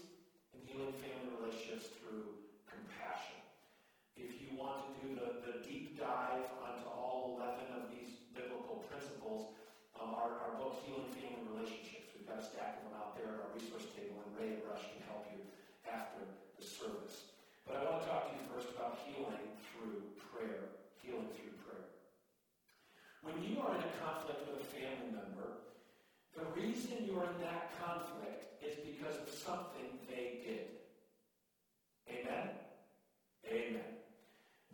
and 0.52 0.61
healing 0.68 0.92
family 1.00 1.33
relationships 1.40 1.88
through 1.97 2.28
compassion. 2.68 3.40
If 4.21 4.37
you 4.37 4.52
want 4.52 4.85
to 4.85 4.88
do 5.00 5.16
the, 5.16 5.40
the 5.49 5.54
deep 5.64 5.97
dive 5.97 6.45
onto 6.61 6.85
all 6.92 7.40
11 7.40 7.73
of 7.73 7.88
these 7.88 8.12
biblical 8.37 8.85
principles, 8.92 9.56
um, 9.97 10.12
our, 10.12 10.45
our 10.45 10.61
book, 10.61 10.76
Healing 10.85 11.09
Family 11.16 11.56
Relationships, 11.56 12.12
we've 12.12 12.28
got 12.28 12.37
a 12.37 12.45
stack 12.45 12.85
of 12.85 12.92
them 12.92 13.00
out 13.00 13.16
there 13.16 13.33
at 13.33 13.49
our 13.49 13.52
resource 13.56 13.88
table, 13.97 14.21
and 14.28 14.28
Ray 14.37 14.61
and 14.61 14.64
Rush 14.68 14.85
can 14.92 15.00
help 15.09 15.25
you 15.33 15.40
after 15.88 16.21
the 16.61 16.64
service. 16.68 17.25
But 17.66 17.82
I 17.82 17.90
want 17.90 18.02
to 18.02 18.08
talk 18.08 18.30
to 18.30 18.32
you 18.38 18.46
first 18.46 18.70
about 18.70 19.02
healing 19.02 19.50
through 19.66 20.06
prayer. 20.30 20.70
Healing 21.02 21.26
through 21.35 21.58
prayer. 21.66 21.90
When 23.26 23.42
you 23.42 23.58
are 23.58 23.75
in 23.75 23.82
a 23.82 23.92
conflict 23.99 24.46
with 24.46 24.62
a 24.62 24.66
family 24.70 25.11
member, 25.11 25.66
the 26.38 26.46
reason 26.54 27.02
you're 27.02 27.26
in 27.26 27.42
that 27.42 27.75
conflict 27.82 28.62
is 28.62 28.78
because 28.87 29.18
of 29.18 29.28
something 29.35 29.99
they 30.06 30.46
did. 30.46 30.78
Amen? 32.06 32.54
Amen. 33.50 33.90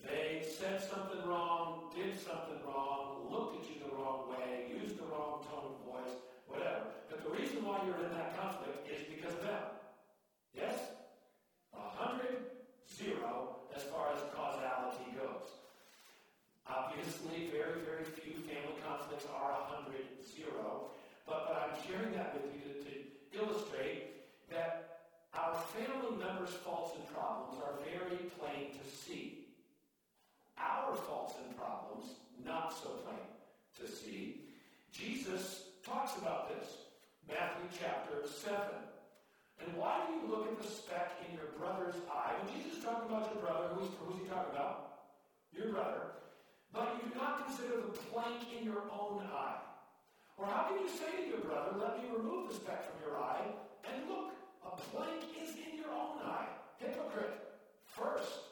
They 0.05 0.45
said 0.45 0.83
something 0.85 1.25
wrong, 1.25 1.89
did 1.97 2.21
something 2.21 2.61
wrong, 2.67 3.25
looked 3.33 3.65
at 3.65 3.71
you 3.73 3.81
the 3.81 3.97
wrong 3.97 4.29
way, 4.29 4.69
used 4.69 4.99
the 4.99 5.09
wrong 5.09 5.41
tone 5.49 5.73
of 5.73 5.81
voice, 5.89 6.13
whatever. 6.47 6.93
But 7.09 7.25
the 7.25 7.31
reason 7.31 7.65
why 7.65 7.81
you're 7.87 8.05
in 8.05 8.13
that 8.13 8.37
conflict 8.37 8.85
is 8.85 9.09
because 9.09 9.33
of 9.33 9.43
them. 9.43 9.65
Yes? 10.53 10.92
Zero, 13.03 13.57
as 13.75 13.83
far 13.85 14.15
as 14.15 14.21
causality 14.31 15.11
goes. 15.19 15.51
Obviously, 16.67 17.51
very, 17.51 17.83
very 17.83 18.05
few 18.05 18.35
family 18.47 18.79
conflicts 18.87 19.27
are 19.35 19.51
a 19.51 19.65
hundred, 19.75 20.07
zero. 20.23 20.87
But, 21.27 21.49
but 21.49 21.57
I'm 21.59 21.75
sharing 21.83 22.15
that 22.15 22.35
with 22.35 22.47
you 22.55 22.63
to, 22.63 22.79
to 22.79 23.43
illustrate 23.43 24.23
that 24.51 25.01
our 25.35 25.55
family 25.75 26.17
members' 26.17 26.55
faults 26.63 26.95
and 26.95 27.03
problems 27.13 27.59
are 27.59 27.75
very 27.83 28.31
plain 28.39 28.71
to 28.71 28.97
see. 28.97 29.49
Our 30.57 30.95
faults 30.95 31.35
and 31.45 31.57
problems, 31.57 32.05
not 32.45 32.73
so 32.73 32.91
plain 33.03 33.27
to 33.81 33.91
see. 33.91 34.43
Jesus 34.93 35.65
talks 35.85 36.17
about 36.19 36.51
this. 36.51 36.69
Matthew 37.27 37.67
chapter 37.81 38.29
7. 38.29 38.59
And 39.63 39.77
why 39.79 40.03
do 40.07 40.19
you 40.19 40.27
look 40.27 40.51
at 40.51 40.59
the 40.59 40.69
speck 40.69 41.23
in 41.27 41.39
your 41.39 41.55
brother's 41.59 41.97
eye? 42.11 42.35
When 42.43 42.51
Jesus 42.53 42.83
talking 42.83 43.09
about 43.09 43.31
your 43.31 43.41
brother, 43.43 43.73
who's, 43.79 43.91
who's 44.03 44.19
he 44.19 44.27
talking 44.27 44.53
about? 44.53 45.07
Your 45.55 45.71
brother. 45.71 46.19
But 46.73 46.99
you 46.99 47.11
do 47.11 47.15
not 47.15 47.47
consider 47.47 47.79
the 47.81 47.95
plank 48.11 48.43
in 48.51 48.65
your 48.65 48.83
own 48.91 49.23
eye. 49.31 49.63
Or 50.43 50.47
how 50.47 50.67
can 50.69 50.81
you 50.81 50.89
say 50.89 51.23
to 51.23 51.29
your 51.29 51.45
brother, 51.45 51.77
Let 51.79 52.03
me 52.03 52.09
remove 52.11 52.49
the 52.49 52.57
speck 52.57 52.83
from 52.83 52.99
your 53.05 53.19
eye, 53.21 53.47
and 53.87 54.09
look, 54.09 54.35
a 54.65 54.75
plank 54.91 55.23
is 55.39 55.55
in 55.55 55.79
your 55.79 55.93
own 55.93 56.19
eye? 56.25 56.49
Hypocrite. 56.79 57.39
First, 57.85 58.51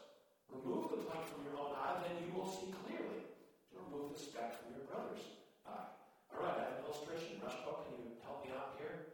remove 0.52 0.90
the 0.90 1.02
plank 1.02 1.24
from 1.32 1.42
your 1.42 1.58
own 1.58 1.72
eye, 1.74 1.98
then 2.04 2.14
you 2.22 2.30
will 2.36 2.46
see 2.46 2.70
clearly 2.84 3.26
to 3.72 3.74
remove 3.90 4.14
the 4.14 4.20
speck 4.20 4.60
from 4.60 4.76
your 4.76 4.84
brother's 4.86 5.24
eye. 5.66 5.90
All 6.30 6.44
right, 6.44 6.54
I 6.54 6.62
have 6.68 6.78
an 6.78 6.84
illustration. 6.86 7.40
Rushbo, 7.42 7.82
can 7.88 7.98
you 7.98 8.14
help 8.22 8.44
me 8.44 8.52
out 8.52 8.76
here? 8.78 9.10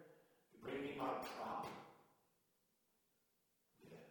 You 0.52 0.58
bring 0.60 0.82
me 0.82 0.92
my 0.98 1.16
prop. 1.38 1.64
Yes. 3.88 4.04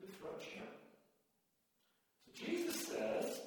Good 0.00 0.12
throw, 0.18 0.36
champ. 0.36 0.68
So 2.26 2.44
Jesus 2.44 2.76
says, 2.88 3.40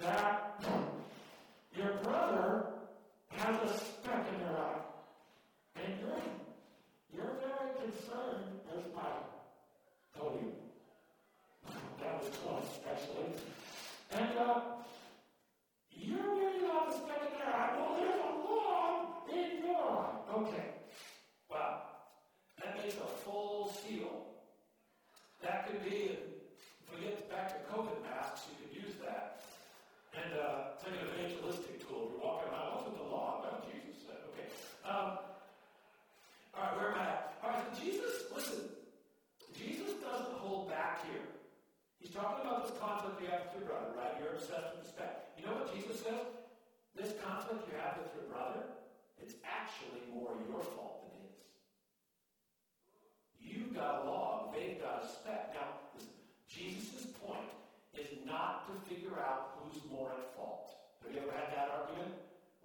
that 0.00 0.62
your 1.76 1.94
brother 2.02 2.66
has 3.30 3.56
a 3.62 3.78
speck 3.78 4.26
in 4.32 4.40
their 4.40 4.56
eye. 4.56 4.80
And 5.76 5.94
you're, 6.00 6.22
you're 7.14 7.36
very 7.40 7.70
concerned, 7.80 8.60
as 8.72 8.84
I 8.96 10.18
told 10.18 10.40
you. 10.42 10.52
That 12.00 12.22
was 12.22 12.30
close, 12.36 12.78
actually. 12.90 13.32
And 14.12 14.38
uh, 14.38 14.60
you're 15.90 16.18
really 16.18 16.62
not 16.62 16.88
a 16.88 16.92
speck 16.92 17.22
in 17.32 17.38
their 17.38 17.54
eye. 17.54 17.76
Well, 17.76 17.96
there's 17.98 18.20
a 18.20 18.32
log 18.48 19.06
in 19.32 19.64
your 19.64 19.76
eye. 19.76 20.16
Okay. 20.36 20.66
Wow. 21.50 21.82
That 22.62 22.76
makes 22.76 22.96
a 22.96 23.06
full 23.24 23.72
seal. 23.72 24.26
That 25.42 25.66
could 25.66 25.82
be, 25.84 26.16
if 26.16 26.94
we 26.94 27.04
get 27.04 27.30
back 27.30 27.48
to 27.48 27.74
COVID 27.74 28.02
masks, 28.02 28.46
you 28.48 28.66
could 28.66 28.84
use 28.84 28.94
that. 29.04 29.34
And 30.14 30.38
uh, 30.38 30.78
it's 30.78 30.84
like 30.86 30.94
an 30.94 31.10
evangelistic 31.10 31.82
tool. 31.82 32.14
You're 32.14 32.22
walking 32.22 32.54
around, 32.54 32.78
what's 32.78 32.86
with 32.86 32.98
the 33.02 33.08
law? 33.10 33.42
Well, 33.42 33.66
Jesus 33.66 33.98
said, 34.06 34.22
okay. 34.30 34.46
Um, 34.86 35.18
all 36.54 36.62
right, 36.62 36.74
where 36.78 36.88
am 36.94 37.02
I 37.02 37.06
at? 37.10 37.34
All 37.42 37.50
right, 37.50 37.58
so 37.58 37.70
Jesus, 37.82 38.30
listen, 38.30 38.70
Jesus 39.58 39.98
doesn't 39.98 40.38
hold 40.38 40.70
back 40.70 41.02
here. 41.10 41.26
He's 41.98 42.14
talking 42.14 42.46
about 42.46 42.62
this 42.62 42.78
conflict 42.78 43.18
you 43.18 43.26
have 43.26 43.50
with 43.50 43.58
your 43.58 43.66
brother, 43.74 43.90
right? 43.98 44.14
You're 44.22 44.38
obsessed 44.38 44.78
with 44.78 44.86
respect. 44.86 45.34
You 45.34 45.50
know 45.50 45.58
what 45.58 45.74
Jesus 45.74 45.98
says? 45.98 46.30
This 46.94 47.10
conflict 47.26 47.66
you 47.66 47.74
have 47.82 47.98
with 47.98 48.14
your 48.14 48.30
brother, 48.30 48.70
it's 49.18 49.34
actually 49.42 50.06
more 50.14 50.30
your 50.46 50.62
fault 50.78 51.10
than 51.10 51.26
his. 51.26 51.34
You've 53.42 53.74
got 53.74 54.06
a 54.06 54.06
log, 54.06 54.54
they've 54.54 54.78
got 54.78 55.02
a 55.02 55.08
speck. 55.10 55.58
Now, 55.58 55.74
listen, 55.98 56.14
Jesus' 56.46 57.10
point 57.18 57.50
is 57.98 58.10
not 58.26 58.66
to 58.66 58.74
figure 58.90 59.18
out 59.22 59.58
who's 59.62 59.78
more 59.90 60.10
at 60.10 60.34
fault. 60.34 60.74
Have 61.02 61.14
you 61.14 61.22
ever 61.22 61.34
had 61.34 61.54
that 61.54 61.70
argument? 61.70 62.14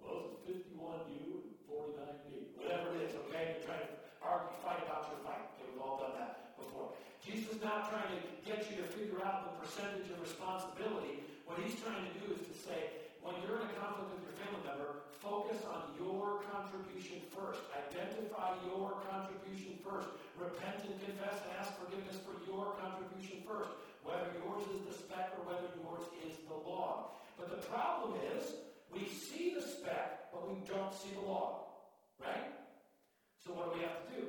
Well, 0.02 0.34
it's 0.34 0.42
51 0.46 1.06
you 1.10 1.42
and 1.46 1.54
49 1.70 1.96
me. 2.26 2.50
Whatever 2.58 2.94
it 2.98 3.10
is, 3.10 3.14
okay? 3.26 3.56
You're 3.56 3.66
trying 3.66 3.86
to 3.86 3.94
argue, 4.22 4.54
fight 4.62 4.82
about 4.82 5.10
your 5.10 5.20
fight. 5.22 5.42
Okay, 5.54 5.70
we've 5.70 5.82
all 5.82 6.02
done 6.02 6.16
that 6.18 6.54
before. 6.58 6.94
Jesus 7.22 7.58
is 7.58 7.60
not 7.62 7.90
trying 7.90 8.10
to 8.10 8.20
get 8.42 8.66
you 8.70 8.82
to 8.82 8.86
figure 8.90 9.22
out 9.22 9.46
the 9.46 9.54
percentage 9.62 10.10
of 10.10 10.18
responsibility. 10.18 11.22
What 11.46 11.49
he's 11.64 11.76
trying 11.80 12.04
to 12.04 12.14
do 12.20 12.32
is 12.32 12.42
to 12.48 12.56
say, 12.56 13.10
when 13.20 13.36
you're 13.44 13.60
in 13.60 13.68
a 13.68 13.76
conflict 13.76 14.16
with 14.16 14.24
your 14.24 14.36
family 14.40 14.64
member, 14.64 15.04
focus 15.20 15.60
on 15.68 15.92
your 16.00 16.40
contribution 16.48 17.20
first. 17.28 17.60
Identify 17.76 18.56
your 18.64 18.96
contribution 19.04 19.76
first. 19.84 20.08
Repent 20.40 20.80
and 20.88 20.96
confess 21.04 21.36
and 21.44 21.52
ask 21.60 21.76
forgiveness 21.76 22.16
for 22.24 22.32
your 22.48 22.72
contribution 22.80 23.44
first 23.44 23.70
whether 24.00 24.32
yours 24.40 24.64
is 24.72 24.80
the 24.88 24.96
speck 24.96 25.36
or 25.36 25.44
whether 25.44 25.68
yours 25.76 26.08
is 26.24 26.40
the 26.48 26.56
log. 26.56 27.12
But 27.36 27.52
the 27.52 27.60
problem 27.68 28.16
is, 28.32 28.56
we 28.88 29.04
see 29.06 29.52
the 29.52 29.60
speck, 29.60 30.32
but 30.32 30.48
we 30.48 30.56
don't 30.64 30.92
see 30.96 31.12
the 31.12 31.28
log. 31.28 31.68
Right? 32.16 32.56
So 33.44 33.52
what 33.52 33.72
do 33.72 33.78
we 33.78 33.84
have 33.84 34.00
to 34.00 34.08
do? 34.16 34.24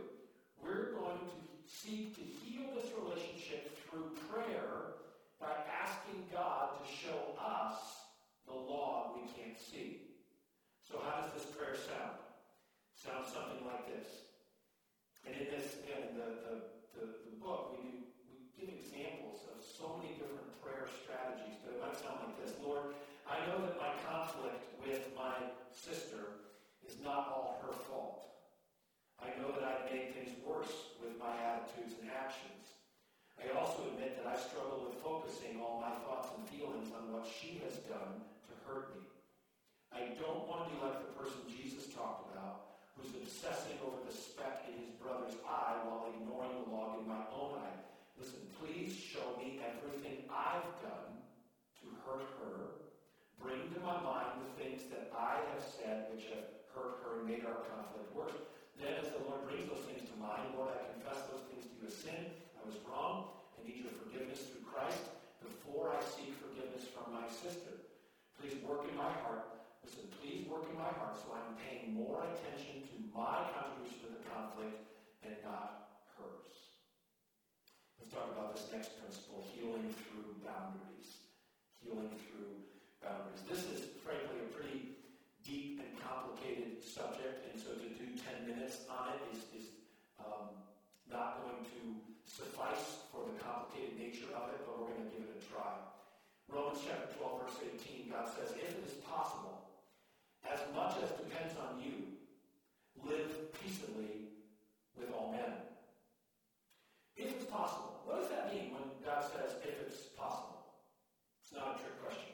We're 0.59 0.91
going 0.91 1.19
to 1.23 1.35
seek 1.67 2.15
to 2.15 2.21
heal 2.21 2.67
this 2.75 2.91
relationship 2.91 3.71
through 3.87 4.11
prayer 4.27 5.00
by 5.41 5.57
asking 5.65 6.29
God 6.29 6.77
to 6.77 6.85
show 6.85 7.33
us 7.41 8.05
the 8.45 8.53
law 8.53 9.17
we 9.17 9.25
can't 9.33 9.57
see. 9.57 10.13
So 10.85 11.01
how 11.01 11.25
does 11.25 11.33
this 11.33 11.49
prayer 11.57 11.73
sound? 11.73 12.21
Sounds 12.93 13.33
something 13.33 13.65
like 13.65 13.89
this. 13.89 14.29
And 15.25 15.33
in 15.33 15.49
this, 15.49 15.81
again, 15.81 16.13
the, 16.13 16.29
the, 16.45 16.55
the, 16.93 17.03
the 17.25 17.33
book, 17.41 17.73
we 17.73 17.81
do 17.81 18.37
give 18.53 18.69
examples 18.69 19.41
of 19.49 19.57
so 19.65 19.97
many 19.97 20.13
different 20.21 20.53
prayer 20.61 20.85
strategies, 21.01 21.57
but 21.65 21.73
it 21.73 21.81
might 21.81 21.97
sound 21.97 22.21
like 22.21 22.37
this 22.37 22.53
Lord, 22.61 22.93
I 23.25 23.41
know 23.49 23.65
that 23.65 23.81
my 23.81 23.97
conflict 24.05 24.61
with 24.77 25.09
my 25.17 25.33
sister 25.73 26.45
is 26.85 27.01
not 27.01 27.33
all 27.33 27.63
her 27.65 27.73
fault. 27.89 28.29
I 29.17 29.33
know 29.41 29.53
that 29.57 29.65
I've 29.65 29.85
made 29.89 30.13
things 30.13 30.33
worse 30.45 30.97
with 31.01 31.17
my 31.17 31.33
attitudes 31.33 31.97
and 32.01 32.09
actions. 32.09 32.80
I 33.41 33.57
also 33.57 33.89
admit 33.89 34.21
that 34.21 34.29
I 34.29 34.37
struggle 34.37 34.85
with 34.85 35.01
focusing 35.01 35.57
all 35.57 35.81
my 35.81 35.89
thoughts 36.05 36.29
and 36.37 36.45
feelings 36.45 36.93
on 36.93 37.09
what 37.09 37.25
she 37.25 37.57
has 37.65 37.81
done 37.89 38.21
to 38.21 38.53
hurt 38.69 38.93
me. 38.93 39.01
I 39.89 40.13
don't 40.21 40.45
want 40.45 40.69
to 40.69 40.71
be 40.71 40.77
like 40.77 41.01
the 41.01 41.13
person 41.17 41.41
Jesus 41.49 41.89
talked 41.89 42.29
about, 42.29 42.77
who's 42.93 43.09
obsessing 43.17 43.81
over 43.81 43.97
the 44.05 44.13
speck 44.13 44.69
in 44.69 44.77
his 44.77 44.93
brother's 45.01 45.33
eye 45.41 45.73
while 45.89 46.13
ignoring 46.13 46.53
the 46.53 46.69
log 46.69 47.01
in 47.01 47.09
my 47.09 47.25
own 47.33 47.57
eye. 47.57 47.81
Listen, 48.13 48.45
please 48.61 48.93
show 48.93 49.33
me 49.41 49.57
everything 49.57 50.21
I've 50.29 50.69
done 50.85 51.17
to 51.81 51.85
hurt 52.05 52.29
her, 52.45 52.85
bring 53.41 53.57
to 53.73 53.79
my 53.81 53.97
mind 54.05 54.45
the 54.45 54.53
things 54.61 54.85
that 54.93 55.09
I 55.17 55.41
have 55.49 55.65
said 55.65 56.13
which 56.13 56.29
have 56.29 56.45
hurt 56.77 57.01
her 57.01 57.25
and 57.25 57.27
made 57.27 57.41
our 57.41 57.65
conflict 57.73 58.13
worse. 58.13 58.37
Then, 58.77 59.01
as 59.01 59.09
the 59.09 59.25
Lord 59.25 59.49
brings 59.49 59.65
those 59.65 59.81
things 59.89 60.05
to 60.05 60.15
mind, 60.21 60.53
Lord, 60.53 60.77
I 60.77 60.93
confess 60.93 61.25
those 61.25 61.41
things 61.49 61.65
to 61.65 61.73
you 61.81 61.89
as 61.89 61.97
sin. 61.97 62.37
I 62.61 62.69
was 62.69 62.77
wrong. 62.85 63.33
I 63.57 63.65
need 63.65 63.81
your 63.81 63.97
forgiveness 63.97 64.45
through 64.45 64.61
Christ 64.69 65.01
before 65.41 65.89
I 65.89 65.97
seek 66.05 66.37
forgiveness 66.37 66.85
from 66.93 67.09
my 67.09 67.25
sister. 67.25 67.81
Please 68.37 68.61
work 68.61 68.85
in 68.85 68.93
my 68.93 69.09
heart. 69.25 69.65
Listen, 69.81 70.05
please 70.21 70.45
work 70.45 70.69
in 70.69 70.77
my 70.77 70.93
heart 71.01 71.17
so 71.17 71.33
I'm 71.33 71.57
paying 71.57 71.97
more 71.97 72.21
attention 72.21 72.85
to 72.85 72.95
my 73.09 73.49
contribution 73.57 74.05
to 74.05 74.09
the 74.13 74.21
conflict 74.29 74.77
and 75.25 75.33
not 75.41 76.05
hers. 76.13 76.77
Let's 77.97 78.13
talk 78.13 78.29
about 78.29 78.53
this 78.53 78.69
next 78.69 78.93
principle 79.01 79.41
healing 79.57 79.89
through 80.05 80.37
boundaries. 80.45 81.33
Healing 81.81 82.13
through 82.29 82.61
boundaries. 83.01 83.41
This 83.49 83.65
is, 83.73 83.89
frankly, 84.05 84.37
a 84.37 84.49
pretty 84.53 85.01
deep 85.41 85.81
and 85.81 85.97
complicated 85.97 86.77
subject, 86.85 87.41
and 87.49 87.57
so 87.57 87.73
to 87.73 87.89
do 87.97 88.05
10 88.13 88.45
minutes 88.45 88.85
on 88.85 89.17
it 89.17 89.21
is, 89.33 89.41
is 89.57 89.65
um, 90.21 90.53
not 91.09 91.41
going 91.41 91.65
to 91.65 91.81
suffice 92.31 93.03
for 93.11 93.27
the 93.27 93.35
complicated 93.43 93.99
nature 93.99 94.31
of 94.31 94.55
it, 94.55 94.63
but 94.63 94.79
we're 94.79 94.95
going 94.95 95.03
to 95.03 95.11
give 95.11 95.27
it 95.27 95.35
a 95.35 95.41
try. 95.51 95.75
Romans 96.47 96.79
chapter 96.79 97.11
12, 97.19 97.43
verse 97.43 97.59
18, 97.59 98.07
God 98.07 98.27
says, 98.31 98.55
If 98.55 98.71
it 98.71 98.83
is 98.87 98.95
possible, 99.03 99.67
as 100.47 100.63
much 100.71 100.95
as 101.03 101.11
depends 101.19 101.59
on 101.59 101.83
you, 101.83 102.15
live 103.03 103.51
peaceably 103.59 104.31
with 104.95 105.11
all 105.11 105.35
men. 105.35 105.59
If 107.19 107.35
it's 107.35 107.51
possible. 107.51 107.99
What 108.07 108.23
does 108.23 108.31
that 108.31 108.47
mean 108.47 108.71
when 108.71 108.87
God 109.03 109.21
says, 109.27 109.59
if 109.67 109.75
it's 109.83 110.07
possible? 110.15 110.63
It's 111.43 111.51
not 111.51 111.75
a 111.75 111.83
trick 111.83 111.99
question. 111.99 112.31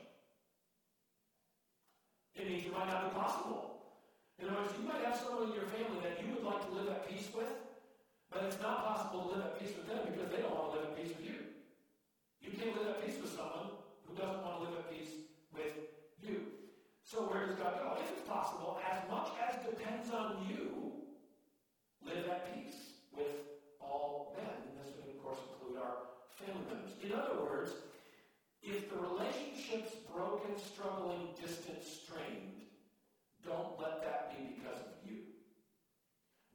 It 2.37 2.45
means 2.45 2.69
it 2.69 2.73
might 2.73 2.87
not 2.87 3.09
be 3.09 3.17
possible. 3.17 3.81
In 4.37 4.45
other 4.45 4.61
words, 4.61 4.73
you 4.77 4.85
might 4.85 5.01
have 5.01 5.17
someone 5.17 5.49
in 5.49 5.57
your 5.57 5.65
family 5.73 6.05
that 6.05 6.21
you 6.21 6.37
would 6.37 6.45
like 6.45 6.61
to 6.69 6.71
live 6.77 6.87
at 6.93 7.09
peace 7.09 7.27
with, 7.33 7.49
but 8.31 8.43
it's 8.43 8.59
not 8.61 8.85
possible 8.85 9.23
to 9.23 9.27
live 9.35 9.45
at 9.45 9.59
peace 9.59 9.75
with 9.75 9.87
them 9.87 10.03
because 10.11 10.29
they 10.31 10.43
don't 10.43 10.53
want 10.53 10.71
to 10.71 10.79
live 10.79 10.85
at 10.91 10.95
peace 10.97 11.15
with 11.15 11.25
you. 11.25 11.57
You 12.41 12.51
can't 12.51 12.75
live 12.77 12.87
at 12.87 13.05
peace 13.05 13.15
with 13.21 13.31
someone 13.31 13.75
who 14.05 14.15
doesn't 14.15 14.43
want 14.43 14.59
to 14.59 14.61
live 14.67 14.75
at 14.79 14.91
peace 14.91 15.11
with 15.53 15.73
you. 16.21 16.59
So 17.03 17.23
where 17.31 17.47
does 17.47 17.55
God 17.55 17.79
go? 17.79 17.95
If 17.99 18.11
it's 18.11 18.27
possible, 18.27 18.79
as 18.83 18.99
much 19.09 19.31
as 19.39 19.55
depends 19.63 20.11
on 20.11 20.43
you, 20.47 20.91
live 22.03 22.27
at 22.27 22.51
peace 22.53 22.99
with 23.15 23.47
all 23.79 24.35
men. 24.35 24.47
And 24.47 24.75
this 24.79 24.91
would, 24.99 25.15
of 25.15 25.23
course, 25.23 25.39
include 25.55 25.79
our 25.79 26.07
family 26.35 26.67
members. 26.67 26.91
In 26.99 27.15
other 27.15 27.39
words, 27.43 27.71
if 28.61 28.91
the 28.91 28.99
relationship's 28.99 29.95
broken, 30.11 30.51
struggling, 30.59 31.31
distant, 31.39 31.79
strained, 31.79 32.67
don't 33.45 33.79
let 33.79 34.03
that 34.03 34.35
be 34.35 34.59
because 34.59 34.83
of 34.83 34.99
you. 35.07 35.23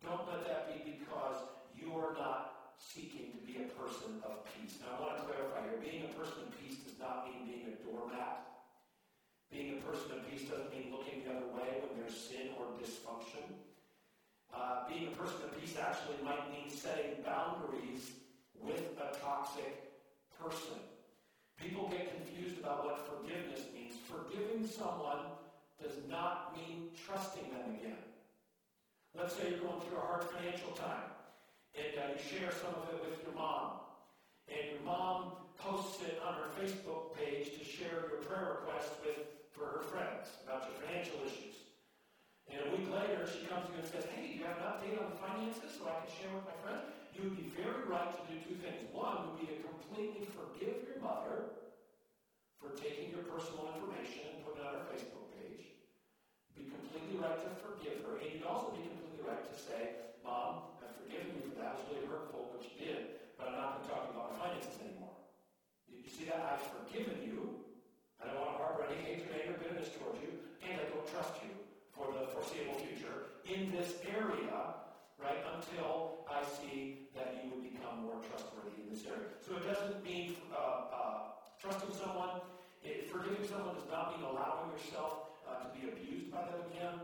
Don't 0.04 0.28
let 0.28 0.44
that 0.44 0.68
be 0.68 1.00
because 1.00 1.40
you're 1.72 2.12
not 2.18 2.76
seeking 2.76 3.32
to 3.32 3.40
be 3.46 3.64
a 3.64 3.68
person 3.78 4.20
of 4.28 4.44
peace. 4.52 4.76
Now, 4.82 4.98
I 4.98 5.00
want 5.00 5.16
to 5.16 5.24
clarify 5.24 5.64
here 5.64 5.80
being 5.80 6.04
a 6.04 6.12
person 6.12 6.44
of 6.44 6.50
peace 6.60 6.84
does 6.84 6.98
not 6.98 7.24
mean 7.24 7.48
being 7.48 7.72
a 7.72 7.76
doormat. 7.80 8.44
Being 9.50 9.78
a 9.78 9.80
person 9.84 10.18
of 10.18 10.28
peace 10.28 10.48
doesn't 10.48 10.68
mean 10.68 10.92
looking 10.92 11.24
the 11.24 11.32
other 11.32 11.50
way 11.56 11.80
when 11.80 11.96
there's 11.96 12.16
sin 12.16 12.52
or 12.58 12.72
dysfunction. 12.76 13.44
Uh, 14.52 14.88
being 14.88 15.08
a 15.08 15.16
person 15.16 15.48
of 15.48 15.56
peace 15.56 15.76
actually 15.80 16.20
might 16.24 16.44
mean 16.52 16.68
setting 16.68 17.24
boundaries 17.24 18.12
with 18.60 18.84
a 19.00 19.16
toxic 19.24 19.96
person. 20.36 20.80
People 21.56 21.88
get 21.88 22.10
confused 22.10 22.58
about 22.58 22.84
what 22.84 23.06
forgiveness 23.06 23.60
means. 23.74 23.94
Forgiving 24.08 24.66
someone 24.66 25.36
does 25.80 25.96
not 26.08 26.56
mean 26.56 26.88
trusting 27.06 27.44
them 27.50 27.76
again. 27.78 28.02
Let's 29.32 29.48
say 29.48 29.56
you're 29.56 29.64
going 29.64 29.80
through 29.88 29.96
a 29.96 30.04
hard 30.12 30.28
financial 30.28 30.76
time, 30.76 31.08
and 31.72 31.88
uh, 31.96 32.12
you 32.12 32.20
share 32.20 32.52
some 32.52 32.76
of 32.76 32.84
it 32.92 33.00
with 33.00 33.16
your 33.24 33.32
mom, 33.32 33.80
and 34.44 34.60
your 34.76 34.84
mom 34.84 35.40
posts 35.56 36.04
it 36.04 36.20
on 36.20 36.36
her 36.36 36.52
Facebook 36.52 37.16
page 37.16 37.56
to 37.56 37.64
share 37.64 38.12
your 38.12 38.20
prayer 38.28 38.60
request 38.60 38.92
with 39.00 39.24
for 39.56 39.80
her 39.80 39.84
friends 39.88 40.36
about 40.44 40.68
your 40.68 40.76
financial 40.84 41.16
issues. 41.24 41.64
And 42.44 42.60
a 42.60 42.68
week 42.76 42.92
later, 42.92 43.24
she 43.24 43.48
comes 43.48 43.72
to 43.72 43.72
you 43.72 43.80
and 43.80 43.88
says, 43.88 44.04
Hey, 44.12 44.36
you 44.36 44.44
have 44.44 44.60
an 44.60 44.68
update 44.68 45.00
on 45.00 45.08
the 45.08 45.16
finances 45.16 45.80
so 45.80 45.88
I 45.88 46.04
can 46.04 46.12
share 46.12 46.32
with 46.36 46.44
my 46.44 46.58
friends? 46.60 46.92
You 47.16 47.32
would 47.32 47.40
be 47.40 47.48
very 47.56 47.88
right 47.88 48.12
to 48.12 48.22
do 48.28 48.36
two 48.44 48.60
things. 48.60 48.84
One 48.92 49.32
would 49.32 49.40
be 49.40 49.48
to 49.48 49.64
completely 49.64 50.28
forgive 50.28 50.84
your 50.84 51.00
mother 51.00 51.56
for 52.60 52.76
taking 52.76 53.16
your 53.16 53.24
personal 53.24 53.72
information 53.72 54.28
and 54.28 54.44
putting 54.44 54.60
it 54.60 54.68
on 54.68 54.76
her 54.76 54.84
Facebook 54.92 55.32
page. 55.40 55.72
Be 56.52 56.68
completely 56.68 57.16
right 57.16 57.40
to 57.40 57.48
forgive 57.64 58.04
her. 58.04 58.20
And 58.20 58.28
you'd 58.28 58.44
also 58.44 58.76
be 58.76 58.84
completely 58.84 59.02
right 59.22 59.46
to 59.46 59.56
say, 59.58 59.82
Mom, 60.26 60.74
I've 60.82 60.94
forgiven 60.98 61.30
you 61.38 61.42
for 61.46 61.54
that. 61.62 61.78
It 61.78 61.78
was 61.78 61.86
really 61.94 62.06
hurtful 62.10 62.50
what 62.50 62.62
you 62.66 62.74
did, 62.74 63.22
but 63.38 63.48
I'm 63.48 63.56
not 63.56 63.68
going 63.78 63.82
to 63.86 63.88
talk 63.94 64.04
about 64.10 64.34
my 64.34 64.36
finances 64.42 64.76
anymore. 64.82 65.14
You 65.86 66.10
see 66.10 66.21
I've 66.40 66.64
forgiven 66.64 67.20
you. 67.20 67.60
I 68.22 68.30
don't 68.30 68.40
want 68.40 68.56
to 68.56 68.58
harbor 68.62 68.84
any 68.88 69.02
hatred, 69.04 69.34
anger, 69.34 69.58
bitterness 69.60 69.92
towards 69.98 70.22
you, 70.22 70.32
and 70.64 70.80
I 70.80 70.86
don't 70.88 71.04
trust 71.10 71.36
you 71.44 71.52
for 71.92 72.08
the 72.14 72.30
foreseeable 72.32 72.78
future 72.80 73.36
in 73.44 73.68
this 73.74 74.00
area, 74.08 74.80
right, 75.20 75.42
until 75.58 76.24
I 76.30 76.40
see 76.46 77.10
that 77.12 77.42
you 77.42 77.50
would 77.52 77.66
become 77.66 78.06
more 78.06 78.22
trustworthy 78.24 78.80
in 78.80 78.88
this 78.88 79.04
area. 79.04 79.34
So 79.44 79.58
it 79.60 79.66
doesn't 79.68 80.00
mean 80.00 80.38
uh, 80.54 80.88
uh, 80.88 81.18
trusting 81.60 81.92
someone, 81.92 82.40
it, 82.80 83.10
forgiving 83.10 83.44
someone 83.44 83.74
does 83.76 83.90
not 83.90 84.16
mean 84.16 84.24
allowing 84.24 84.72
yourself 84.72 85.36
uh, 85.44 85.66
to 85.66 85.68
be 85.76 85.90
abused 85.90 86.32
by 86.32 86.46
them 86.48 86.62
again. 86.72 86.96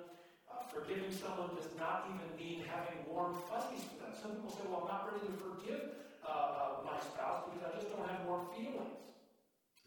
Uh, 0.48 0.64
forgiving 0.70 1.12
someone 1.12 1.52
does 1.52 1.68
not 1.76 2.08
even 2.08 2.30
mean 2.38 2.64
having 2.64 3.04
warm 3.04 3.36
fuzzies 3.50 3.84
for 3.84 4.00
them. 4.00 4.14
Some 4.16 4.38
people 4.38 4.50
say, 4.54 4.64
well, 4.70 4.86
I'm 4.86 4.90
not 4.90 5.02
ready 5.12 5.26
to 5.28 5.34
forgive 5.36 5.82
uh, 6.24 6.30
uh, 6.30 6.86
my 6.86 6.96
spouse 7.02 7.44
because 7.50 7.62
I 7.66 7.70
just 7.76 7.90
don't 7.92 8.06
have 8.08 8.24
warm 8.24 8.48
feelings. 8.56 8.96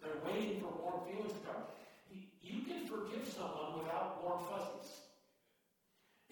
They're 0.02 0.22
waiting 0.26 0.58
for 0.60 0.74
warm 0.82 1.06
feelings 1.06 1.38
to 1.38 1.42
come. 1.46 1.64
You 2.42 2.66
can 2.66 2.90
forgive 2.90 3.30
someone 3.30 3.78
without 3.78 4.26
warm 4.26 4.42
fuzzies. 4.50 5.06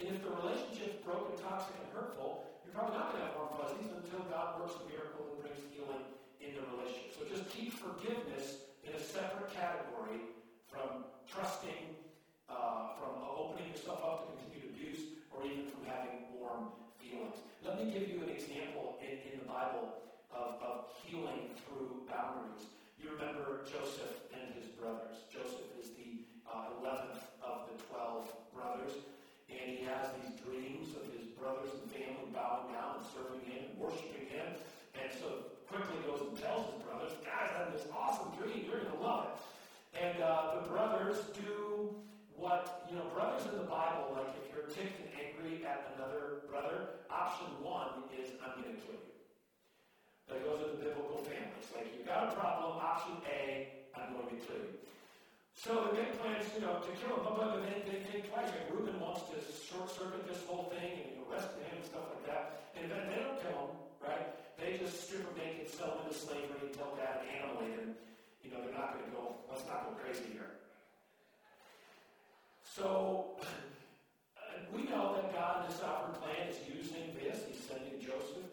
And 0.02 0.10
if 0.10 0.26
the 0.26 0.34
relationship's 0.34 1.06
broken, 1.06 1.38
toxic, 1.38 1.78
and 1.78 1.94
hurtful, 1.94 2.50
you're 2.66 2.74
probably 2.74 2.98
not 2.98 3.14
going 3.14 3.22
to 3.22 3.26
have 3.30 3.38
warm 3.38 3.54
fuzzies 3.62 3.94
until 3.94 4.26
God 4.32 4.58
works 4.58 4.74
a 4.82 4.86
miracle 4.90 5.30
and 5.30 5.38
brings 5.46 5.62
healing 5.70 6.02
in 6.42 6.58
the 6.58 6.64
relationship. 6.74 7.14
So 7.14 7.22
just 7.30 7.46
keep 7.54 7.78
forgiveness 7.78 8.66
in 8.82 8.98
a 8.98 9.02
separate 9.02 9.54
category 9.54 10.34
from 10.66 11.06
trusting, 11.30 11.94
uh, 12.50 12.98
from 12.98 13.22
opening 13.22 13.70
yourself 13.70 14.02
up 14.02 14.16
to 14.24 14.34
continued 14.34 14.74
abuse, 14.74 15.14
or 15.30 15.46
even 15.46 15.70
from 15.70 15.86
having 15.86 16.32
warm 16.34 16.74
feelings. 16.98 17.38
Let 17.62 17.78
me 17.78 17.92
give 17.94 18.10
you 18.10 18.24
an 18.26 18.34
example 18.34 18.98
in, 19.04 19.20
in 19.30 19.44
the 19.44 19.48
Bible 19.48 20.00
of, 20.34 20.58
of 20.64 20.90
healing 21.06 21.54
through 21.68 22.08
boundaries. 22.10 22.66
You 23.00 23.16
remember 23.16 23.64
Joseph 23.64 24.28
and 24.36 24.52
his 24.60 24.68
brothers. 24.76 25.24
Joseph 25.32 25.72
is 25.80 25.96
the 25.96 26.28
uh, 26.44 26.76
11th 26.84 27.24
of 27.40 27.72
the 27.72 27.76
12 27.88 28.28
brothers, 28.52 28.92
and 29.48 29.64
he 29.72 29.88
has 29.88 30.12
these 30.20 30.36
dreams 30.44 30.92
of 31.00 31.08
his 31.16 31.32
brothers 31.40 31.72
and 31.72 31.88
family 31.88 32.28
bowing 32.36 32.76
down 32.76 33.00
and 33.00 33.06
serving 33.16 33.40
him 33.48 33.72
and 33.72 33.80
worshiping 33.80 34.28
him. 34.28 34.52
And 35.00 35.08
so 35.16 35.48
quickly 35.72 35.96
goes 36.04 36.28
and 36.28 36.36
tells 36.44 36.76
his 36.76 36.84
brothers, 36.84 37.16
guys, 37.24 37.56
I 37.56 37.64
have 37.64 37.72
this 37.72 37.88
awesome 37.96 38.36
dream. 38.36 38.68
You're 38.68 38.84
going 38.84 39.00
to 39.00 39.04
love 39.04 39.32
it. 39.32 39.40
And 39.96 40.20
uh, 40.20 40.60
the 40.60 40.68
brothers 40.68 41.24
do 41.40 41.96
what, 42.36 42.84
you 42.92 43.00
know, 43.00 43.08
brothers 43.16 43.48
in 43.48 43.56
the 43.58 43.68
Bible, 43.68 44.12
like 44.12 44.28
if 44.44 44.52
you're 44.52 44.68
ticked 44.68 45.00
and 45.00 45.12
angry 45.16 45.64
at 45.64 45.96
another 45.96 46.44
brother, 46.52 47.00
option 47.08 47.48
one 47.64 48.04
is, 48.12 48.36
I'm 48.44 48.60
going 48.60 48.76
to 48.76 48.82
kill 48.84 49.00
you. 49.00 49.09
That 50.30 50.46
goes 50.46 50.62
with 50.62 50.78
the 50.78 50.86
biblical 50.86 51.26
families. 51.26 51.68
Like, 51.74 51.90
you 51.90 52.06
got 52.06 52.30
a 52.30 52.38
problem, 52.38 52.78
option 52.78 53.18
A, 53.26 53.66
I'm 53.98 54.14
going 54.14 54.30
to 54.30 54.38
kill 54.46 54.62
you. 54.62 54.78
So 55.58 55.90
they 55.90 56.06
make 56.06 56.16
plans, 56.22 56.46
you 56.54 56.62
know, 56.62 56.80
to 56.80 56.92
kill 57.02 57.18
him, 57.18 57.34
but 57.36 57.66
they, 57.66 57.84
they 57.84 58.00
think 58.08 58.30
twice. 58.30 58.48
Like 58.48 58.70
Reuben 58.70 58.96
wants 59.02 59.28
to 59.34 59.42
short 59.42 59.90
circuit 59.90 60.24
this 60.30 60.46
whole 60.48 60.72
thing 60.72 61.04
and 61.04 61.26
arrest 61.28 61.52
him 61.58 61.68
and 61.68 61.84
stuff 61.84 62.08
like 62.14 62.24
that. 62.32 62.72
And 62.80 62.88
then 62.88 63.10
they 63.12 63.20
don't 63.20 63.42
kill 63.42 63.68
him, 63.68 63.74
right? 64.00 64.30
They 64.56 64.80
just 64.80 65.10
strip 65.10 65.26
him 65.26 65.36
naked, 65.36 65.68
sell 65.68 66.00
him 66.00 66.08
into 66.08 66.16
slavery, 66.16 66.62
and 66.62 66.72
until 66.72 66.96
dad 66.96 67.26
animate 67.28 67.76
him. 67.76 67.92
You 68.46 68.56
know, 68.56 68.64
they're 68.64 68.78
not 68.78 68.96
going 68.96 69.10
to 69.10 69.12
go, 69.12 69.36
let's 69.52 69.66
not 69.68 69.84
go 69.84 69.98
crazy 70.00 70.32
here. 70.32 70.54
So 72.64 73.36
we 74.74 74.88
know 74.88 75.18
that 75.18 75.34
God 75.34 75.66
in 75.66 75.74
his 75.74 75.82
sovereign 75.82 76.16
plan 76.22 76.48
is 76.48 76.62
using 76.70 77.18
this. 77.18 77.44
He's 77.50 77.60
sending 77.66 78.00
Joseph 78.00 78.48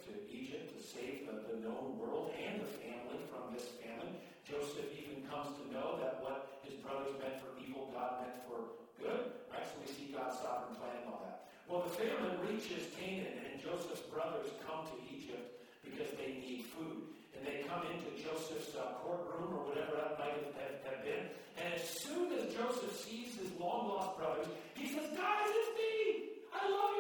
escape 0.97 1.29
the, 1.29 1.37
the 1.53 1.61
known 1.61 2.01
world 2.01 2.33
and 2.33 2.65
the 2.65 2.71
family 2.81 3.21
from 3.29 3.53
this 3.53 3.69
famine. 3.85 4.17
Joseph 4.49 4.89
even 4.97 5.21
comes 5.29 5.53
to 5.61 5.65
know 5.69 6.01
that 6.01 6.25
what 6.25 6.65
his 6.65 6.73
brothers 6.81 7.13
meant 7.21 7.37
for 7.45 7.53
evil, 7.61 7.93
God 7.93 8.25
meant 8.25 8.41
for 8.49 8.65
good. 8.97 9.37
Right? 9.53 9.67
So 9.69 9.77
we 9.85 9.93
see 9.93 10.09
God's 10.09 10.41
sovereign 10.41 10.73
plan 10.81 11.05
and 11.05 11.13
all 11.13 11.21
that. 11.29 11.53
Well, 11.69 11.85
the 11.85 11.93
famine 11.93 12.41
reaches 12.49 12.89
Canaan, 12.97 13.45
and 13.45 13.61
Joseph's 13.61 14.09
brothers 14.09 14.49
come 14.65 14.89
to 14.89 14.97
Egypt 15.13 15.61
because 15.85 16.09
they 16.17 16.41
need 16.41 16.65
food. 16.73 17.13
And 17.37 17.45
they 17.45 17.69
come 17.69 17.85
into 17.93 18.09
Joseph's 18.17 18.73
uh, 18.73 18.97
courtroom 19.05 19.53
or 19.53 19.69
whatever 19.69 20.01
that 20.01 20.17
might 20.17 20.33
have, 20.33 20.57
have, 20.57 20.77
have, 20.89 21.01
been. 21.05 21.29
And 21.61 21.77
as 21.77 21.85
soon 21.85 22.33
as 22.33 22.49
Joseph 22.57 22.97
sees 22.97 23.37
his 23.37 23.53
long 23.61 23.93
lost 23.93 24.17
brothers, 24.17 24.49
he 24.73 24.89
says, 24.89 25.13
Guys, 25.13 25.53
it's 25.53 25.73
me! 25.77 26.41
I 26.57 26.65
love 26.65 26.91
you! 26.91 26.96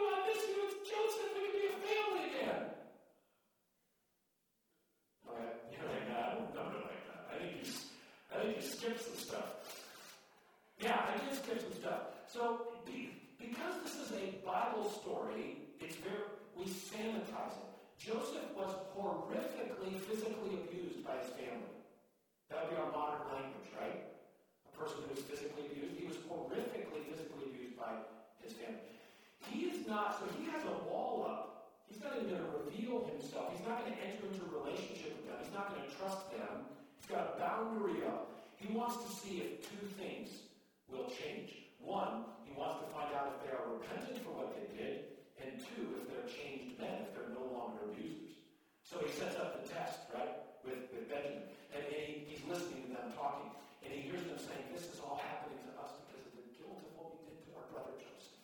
Wants 38.86 39.02
to 39.02 39.10
see 39.18 39.42
if 39.42 39.66
two 39.66 39.82
things 39.98 40.46
will 40.86 41.10
change. 41.10 41.74
One, 41.82 42.22
he 42.46 42.54
wants 42.54 42.78
to 42.78 42.86
find 42.94 43.10
out 43.18 43.34
if 43.34 43.42
they 43.42 43.50
are 43.50 43.66
repentant 43.66 44.22
for 44.22 44.30
what 44.38 44.54
they 44.54 44.62
did, 44.78 45.18
and 45.42 45.58
two, 45.58 45.98
if 45.98 46.06
they're 46.06 46.30
changed 46.30 46.78
men, 46.78 47.02
if 47.02 47.10
they're 47.10 47.34
no 47.34 47.50
longer 47.50 47.90
abusers. 47.90 48.38
So 48.86 49.02
he 49.02 49.10
sets 49.10 49.34
up 49.42 49.58
the 49.58 49.66
test, 49.66 50.06
right, 50.14 50.38
with, 50.62 50.86
with 50.94 51.10
Benjamin. 51.10 51.50
And, 51.74 51.82
and 51.82 51.98
he, 51.98 52.30
he's 52.30 52.46
listening 52.46 52.86
to 52.86 52.90
them 52.94 53.10
talking. 53.18 53.50
And 53.82 53.90
he 53.90 54.06
hears 54.06 54.22
them 54.22 54.38
saying, 54.38 54.70
This 54.70 54.86
is 54.86 55.02
all 55.02 55.18
happening 55.18 55.58
to 55.66 55.72
us 55.82 55.90
because 56.06 56.22
of 56.30 56.38
the 56.38 56.46
guilt 56.54 56.78
of 56.86 56.90
what 56.94 57.10
we 57.18 57.26
did 57.26 57.42
to 57.42 57.58
our 57.58 57.66
brother 57.74 57.90
Joseph. 57.98 58.38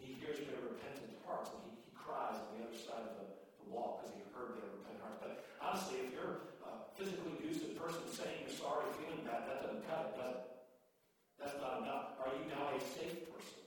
He 0.00 0.16
hears 0.16 0.40
their 0.40 0.56
repentant 0.64 1.20
hearts, 1.28 1.52
and 1.52 1.60
he, 1.68 1.76
he 1.84 1.92
cries 1.92 2.40
on 2.40 2.48
the 2.56 2.64
other 2.64 2.76
side 2.80 3.04
of 3.04 3.20
the, 3.20 3.28
the 3.60 3.66
wall 3.68 4.00
because 4.00 4.16
he 4.16 4.24
heard 4.32 4.56
their 4.56 4.72
repentant 4.72 5.04
hearts. 5.04 5.20
But 5.20 5.44
honestly, 5.60 6.08
if 6.08 6.16
you're 6.16 6.47
physically 6.96 7.38
abusive 7.38 7.78
person 7.78 8.02
saying 8.10 8.46
you're 8.46 8.54
sorry, 8.54 8.86
feeling 8.98 9.22
bad, 9.22 9.46
that 9.46 9.62
doesn't 9.62 9.86
cut 9.86 10.10
it, 10.10 10.12
does 10.18 10.36
it? 10.36 10.48
That's 11.38 11.56
not 11.62 11.86
enough. 11.86 12.18
Are 12.18 12.34
you 12.34 12.44
now 12.50 12.74
a 12.74 12.80
safe 12.82 13.30
person? 13.30 13.62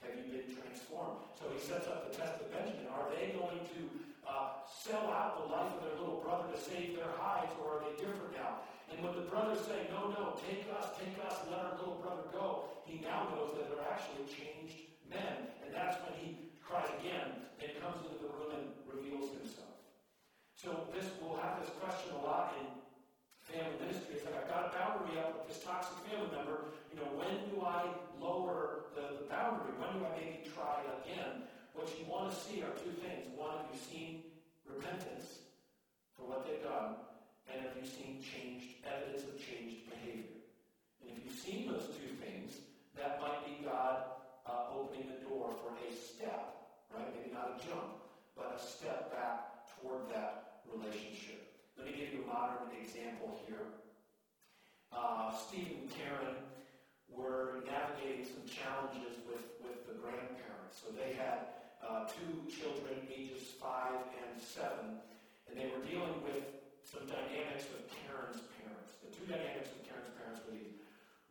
Have 0.00 0.14
you 0.14 0.30
been 0.30 0.48
transformed? 0.54 1.26
So 1.34 1.50
he 1.50 1.58
sets 1.58 1.90
up 1.90 2.06
the 2.08 2.14
test 2.14 2.38
of 2.40 2.48
Benjamin. 2.54 2.86
Are 2.88 3.10
they 3.10 3.34
going 3.34 3.58
to 3.58 3.80
uh, 4.22 4.62
sell 4.70 5.10
out 5.10 5.42
the 5.42 5.46
life 5.50 5.74
of 5.74 5.82
their 5.82 5.98
little 5.98 6.22
brother 6.22 6.46
to 6.48 6.58
save 6.58 6.94
their 6.94 7.10
hides, 7.18 7.50
or 7.60 7.78
are 7.78 7.82
they 7.84 7.98
different 7.98 8.32
now? 8.38 8.62
And 8.90 9.02
when 9.02 9.14
the 9.14 9.26
brothers 9.26 9.62
say, 9.66 9.86
no, 9.90 10.10
no, 10.14 10.38
take 10.46 10.66
us, 10.70 10.94
take 10.98 11.14
us, 11.26 11.46
let 11.50 11.62
our 11.62 11.74
little 11.78 12.02
brother 12.02 12.26
go, 12.34 12.70
he 12.86 12.98
now 13.02 13.30
knows 13.34 13.54
that 13.58 13.70
they're 13.70 13.86
actually 13.86 14.26
changed 14.26 14.90
men. 15.06 15.50
And 15.62 15.74
that's 15.74 15.98
when 16.02 16.14
he 16.18 16.50
cries 16.58 16.90
again 16.98 17.46
and 17.62 17.70
comes 17.78 18.02
into 18.06 18.18
the 18.18 18.30
room 18.34 18.50
and 18.54 18.66
reveals 18.86 19.30
himself. 19.34 19.69
So 20.60 20.76
this 20.92 21.08
we'll 21.24 21.40
have 21.40 21.56
this 21.56 21.72
question 21.80 22.12
a 22.12 22.20
lot 22.20 22.52
in 22.60 22.68
family 23.48 23.80
ministry. 23.80 24.20
It's 24.20 24.28
like 24.28 24.36
I've 24.36 24.52
got 24.52 24.68
a 24.68 24.72
boundary 24.76 25.16
up 25.16 25.32
with 25.32 25.48
this 25.48 25.64
toxic 25.64 25.96
family 26.04 26.28
member. 26.36 26.68
You 26.92 27.00
know, 27.00 27.08
when 27.16 27.32
do 27.48 27.64
I 27.64 27.88
lower 28.20 28.92
the, 28.92 29.24
the 29.24 29.26
boundary? 29.32 29.72
When 29.80 29.88
do 29.96 30.04
I 30.04 30.12
maybe 30.20 30.44
try 30.52 30.84
again? 31.00 31.48
What 31.72 31.88
you 31.96 32.04
want 32.04 32.28
to 32.28 32.36
see 32.36 32.60
are 32.60 32.76
two 32.76 32.92
things. 33.00 33.32
One, 33.40 33.56
have 33.56 33.72
you 33.72 33.80
seen 33.80 34.36
repentance 34.68 35.48
for 36.12 36.28
what 36.28 36.44
they've 36.44 36.60
done? 36.60 37.08
And 37.48 37.64
have 37.64 37.72
you 37.80 37.88
seen 37.88 38.20
changed 38.20 38.84
evidence 38.84 39.24
of 39.24 39.40
changed 39.40 39.88
behavior? 39.88 40.44
And 41.00 41.08
if 41.08 41.24
you've 41.24 41.40
seen 41.40 41.72
those 41.72 41.88
two 41.96 42.20
things, 42.20 42.60
that 43.00 43.16
might 43.16 43.48
be 43.48 43.64
God 43.64 44.12
uh, 44.44 44.76
opening 44.76 45.08
the 45.08 45.24
door 45.24 45.56
for 45.56 45.72
a 45.72 45.88
step, 45.96 46.68
right? 46.92 47.08
Maybe 47.16 47.32
not 47.32 47.56
a 47.56 47.64
jump, 47.64 48.04
but 48.36 48.52
a 48.52 48.60
step 48.60 49.08
back 49.08 49.64
toward 49.80 50.04
that 50.12 50.49
relationship. 50.72 51.50
Let 51.76 51.86
me 51.86 51.92
give 51.98 52.12
you 52.14 52.22
a 52.24 52.28
modern 52.28 52.70
example 52.78 53.40
here. 53.46 53.66
Uh, 54.92 55.30
Steve 55.34 55.78
and 55.80 55.88
Karen 55.90 56.38
were 57.10 57.62
navigating 57.66 58.26
some 58.26 58.42
challenges 58.46 59.18
with, 59.26 59.42
with 59.62 59.86
the 59.86 59.94
grandparents. 59.98 60.78
So 60.78 60.90
they 60.94 61.14
had 61.14 61.62
uh, 61.82 62.06
two 62.06 62.46
children, 62.50 63.06
ages 63.10 63.54
five 63.58 63.98
and 64.22 64.34
seven, 64.38 65.02
and 65.48 65.58
they 65.58 65.70
were 65.70 65.82
dealing 65.82 66.22
with 66.22 66.42
some 66.86 67.06
dynamics 67.06 67.66
with 67.70 67.86
Karen's 67.90 68.42
parents. 68.58 68.98
The 69.02 69.10
two 69.14 69.26
dynamics 69.26 69.70
with 69.74 69.86
Karen's 69.86 70.10
parents 70.18 70.42
were 70.46 70.54
these. 70.54 70.74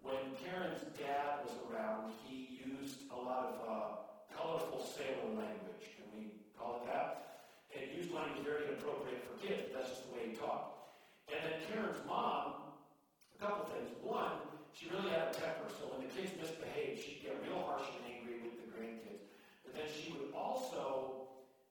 When 0.02 0.36
Karen's 0.40 0.84
dad 0.96 1.44
was 1.44 1.56
around, 1.68 2.16
he 2.24 2.60
used 2.64 3.08
a 3.12 3.20
lot 3.20 3.52
of 3.52 3.56
uh, 3.68 3.90
colorful 4.32 4.84
sailor 4.84 5.36
language. 5.36 5.84
Can 6.00 6.08
we 6.16 6.32
call 6.56 6.82
it 6.84 6.88
that? 6.88 7.19
Used 8.28 8.44
very 8.44 8.68
inappropriate 8.68 9.24
for 9.24 9.40
kids. 9.40 9.72
That's 9.72 9.88
just 9.96 10.04
the 10.10 10.12
way 10.12 10.24
he 10.32 10.34
talked. 10.36 10.76
And 11.32 11.40
then 11.40 11.56
Karen's 11.72 12.04
mom, 12.04 12.76
a 13.32 13.38
couple 13.40 13.72
things. 13.72 13.88
One, 14.04 14.44
she 14.76 14.92
really 14.92 15.16
had 15.16 15.32
a 15.32 15.36
temper, 15.36 15.72
so 15.72 15.88
when 15.94 16.04
the 16.04 16.12
kids 16.12 16.36
misbehaved, 16.36 17.00
she'd 17.00 17.24
get 17.24 17.40
real 17.48 17.64
harsh 17.64 17.88
and 17.88 18.04
angry 18.12 18.44
with 18.44 18.60
the 18.60 18.68
grandkids. 18.76 19.32
But 19.64 19.72
then 19.80 19.88
she 19.88 20.12
would 20.12 20.36
also 20.36 21.28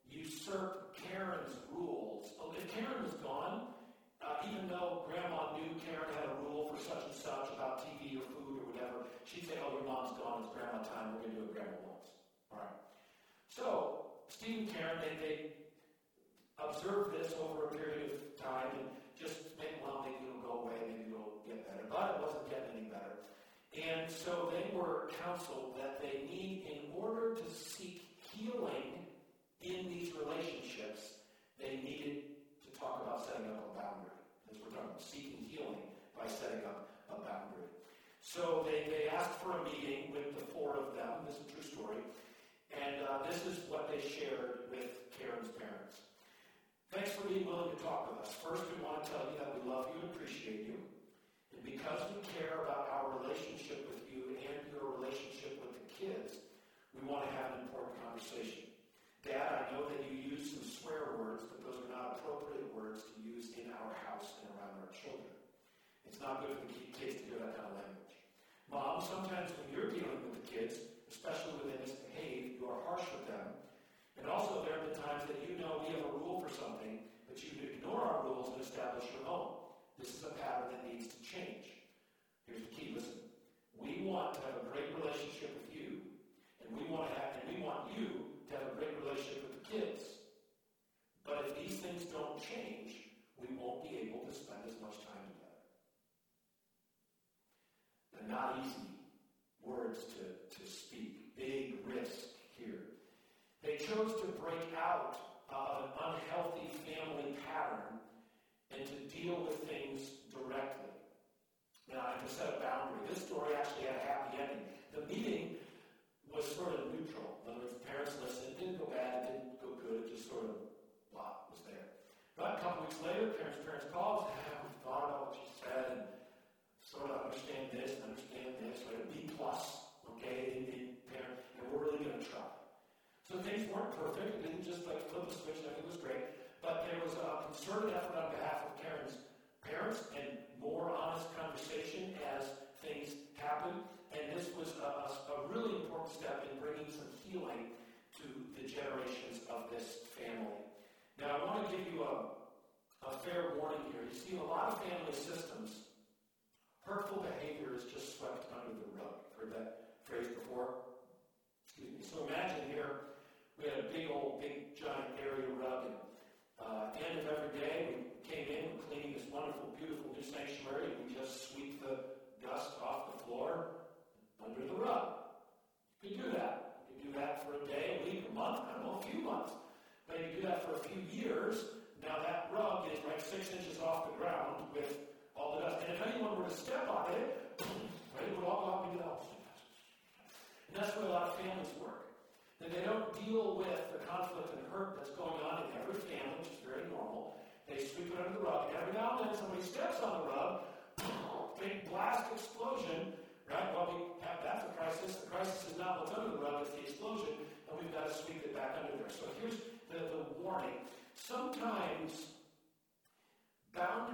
usurp 0.09 0.97
Karen's 0.97 1.53
rules. 1.69 2.33
Well, 2.41 2.57
if 2.57 2.65
Karen 2.73 3.05
was 3.05 3.17
gone, 3.21 3.69
uh, 4.25 4.49
even 4.49 4.73
though 4.73 5.05
Grandma 5.05 5.53
knew 5.61 5.69
Karen 5.85 6.09
had 6.17 6.33
a 6.33 6.37
rule 6.49 6.73
for 6.73 6.81
such 6.81 7.05
and 7.05 7.17
such 7.17 7.53
about 7.53 7.85
TV 7.85 8.17
or 8.17 8.27
food 8.33 8.65
or 8.65 8.67
whatever, 8.73 9.05
she'd 9.29 9.45
say, 9.45 9.61
"Oh, 9.61 9.73
your 9.77 9.85
mom's 9.85 10.17
gone. 10.17 10.43
It's 10.43 10.53
Grandma 10.57 10.81
time. 10.85 11.13
We're 11.13 11.29
going 11.29 11.37
to 11.37 11.41
do 11.41 11.45
what 11.49 11.55
Grandma 11.55 11.79
wants." 11.87 12.09
All 12.51 12.59
right. 12.59 12.79
So 13.49 14.09
Steve 14.29 14.67
and 14.67 14.69
Karen, 14.75 14.99
they, 15.01 15.15
they 15.23 15.37
observed 16.59 17.15
this 17.15 17.35
over 17.39 17.71
a 17.71 17.73
period 17.79 18.19
of 18.19 18.21
time 18.39 18.71
and 18.75 18.89
just 19.19 19.39
maybe, 19.59 19.79
well, 19.83 20.03
maybe 20.07 20.27
it'll 20.27 20.43
go 20.43 20.67
away, 20.67 20.79
maybe 20.87 21.11
it'll 21.11 21.43
get 21.47 21.67
better. 21.67 21.87
But 21.91 22.19
it 22.19 22.27
wasn't 22.27 22.47
getting 22.51 22.73
any 22.75 22.89
better. 22.91 23.19
And 23.75 24.11
so 24.11 24.51
they 24.51 24.75
were 24.75 25.11
counseled 25.23 25.75
that 25.79 26.03
they 26.03 26.27
need, 26.27 26.67
in 26.67 26.91
order 26.95 27.35
to 27.35 27.47
seek 27.51 28.03
healing 28.35 29.07
in 29.63 29.91
these 29.91 30.15
relationships, 30.15 31.19
they 31.59 31.83
needed 31.83 32.39
to 32.63 32.69
talk 32.79 33.03
about 33.07 33.27
setting 33.27 33.47
up 33.51 33.59
a 33.59 33.73
boundary. 33.75 34.19
As 34.51 34.59
we're 34.59 34.71
talking 34.71 34.91
about 34.91 35.03
seeking 35.03 35.47
healing 35.47 35.83
by 36.15 36.27
setting 36.27 36.63
up 36.67 36.91
a 37.11 37.19
boundary. 37.23 37.71
So 38.23 38.67
they, 38.67 38.87
they 38.91 39.09
asked 39.11 39.39
for 39.43 39.59
a 39.59 39.63
meeting 39.67 40.15
with 40.15 40.35
the 40.35 40.45
four 40.55 40.75
of 40.75 40.95
them. 40.95 41.27
This 41.27 41.39
is 41.39 41.43
a 41.43 41.51
true 41.55 41.67
story. 41.67 42.03
And 42.71 43.03
uh, 43.07 43.27
this 43.27 43.43
is 43.47 43.59
what 43.71 43.91
they 43.91 44.03
shared 44.03 44.69
with 44.71 45.11
Karen's 45.19 45.51
parents. 45.57 46.08
Thanks 46.89 47.13
for 47.13 47.29
being 47.29 47.45
willing 47.45 47.69
to 47.69 47.81
talk 47.85 48.09
with 48.09 48.25
us. 48.25 48.33
First, 48.41 48.65
we 48.73 48.81
want 48.81 49.05
to 49.05 49.13
tell 49.13 49.21
you 49.29 49.37
that 49.37 49.53
we 49.53 49.69
love 49.69 49.93
you 49.93 50.01
and 50.01 50.09
appreciate 50.09 50.65
you. 50.65 50.81
And 51.53 51.61
because 51.61 52.01
we 52.09 52.25
care 52.33 52.65
about 52.65 52.89
our 52.89 53.21
relationship 53.21 53.85
with 53.93 54.01
you 54.09 54.41
and 54.41 54.57
your 54.73 54.97
relationship 54.97 55.61
with 55.61 55.77
the 55.77 55.85
kids, 56.01 56.41
we 56.97 57.05
want 57.05 57.29
to 57.29 57.31
have 57.37 57.61
an 57.61 57.69
important 57.69 57.93
conversation. 58.01 58.73
Dad, 59.21 59.69
I 59.69 59.77
know 59.77 59.85
that 59.85 60.01
you 60.09 60.17
use 60.17 60.49
some 60.49 60.65
swear 60.65 61.13
words, 61.21 61.45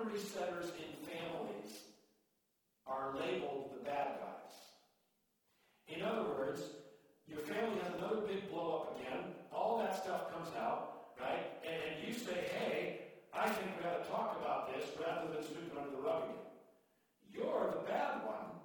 boundary 0.05 0.21
setters 0.21 0.73
in 0.77 0.93
families 1.07 1.81
are 2.87 3.15
labeled 3.17 3.71
the 3.73 3.85
bad 3.85 4.21
guys. 4.21 4.55
In 5.89 6.03
other 6.03 6.25
words, 6.25 6.61
your 7.27 7.41
family 7.41 7.79
has 7.83 7.93
another 7.97 8.21
big 8.27 8.51
blow 8.51 8.85
up 8.85 9.01
again, 9.01 9.33
all 9.53 9.79
that 9.79 9.97
stuff 9.97 10.33
comes 10.33 10.49
out, 10.57 11.17
right? 11.21 11.47
And, 11.65 11.73
and 11.73 12.07
you 12.07 12.13
say, 12.13 12.37
hey, 12.53 13.01
I 13.33 13.49
think 13.49 13.71
we 13.81 13.89
ought 13.89 14.05
to 14.05 14.11
talk 14.11 14.39
about 14.41 14.75
this 14.75 14.85
rather 15.01 15.33
than 15.33 15.43
sweeping 15.43 15.77
under 15.79 15.91
the 15.91 16.03
rug 16.03 16.25
again. 16.25 16.53
You're 17.33 17.73
the 17.73 17.89
bad 17.89 18.25
one 18.29 18.61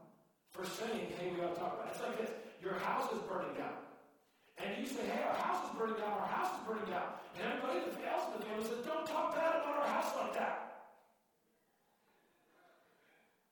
for 0.51 0.65
saying, 0.65 1.07
hey, 1.17 1.31
we 1.31 1.39
ought 1.41 1.55
to 1.55 1.59
talk 1.59 1.79
about 1.79 1.87
it. 1.87 1.95
It's 1.95 2.03
like 2.03 2.19
this 2.19 2.35
your 2.61 2.75
house 2.83 3.07
is 3.13 3.19
burning 3.31 3.55
down. 3.55 3.79
And 4.59 4.75
you 4.75 4.85
say, 4.85 5.07
hey, 5.07 5.23
our 5.23 5.39
house 5.39 5.63
is 5.63 5.71
burning 5.79 5.95
down, 5.95 6.11
our 6.19 6.27
house 6.27 6.51
is 6.59 6.67
burning 6.67 6.91
down. 6.91 7.15
And 7.39 7.47
everybody 7.47 7.79
else 8.03 8.27
in 8.27 8.43
the 8.43 8.45
family 8.45 8.67
says, 8.67 8.83
don't 8.83 9.07
talk 9.07 9.31
bad 9.31 9.63
about 9.63 9.79
our 9.79 9.87
house 9.87 10.11
like 10.19 10.35
that. 10.35 10.68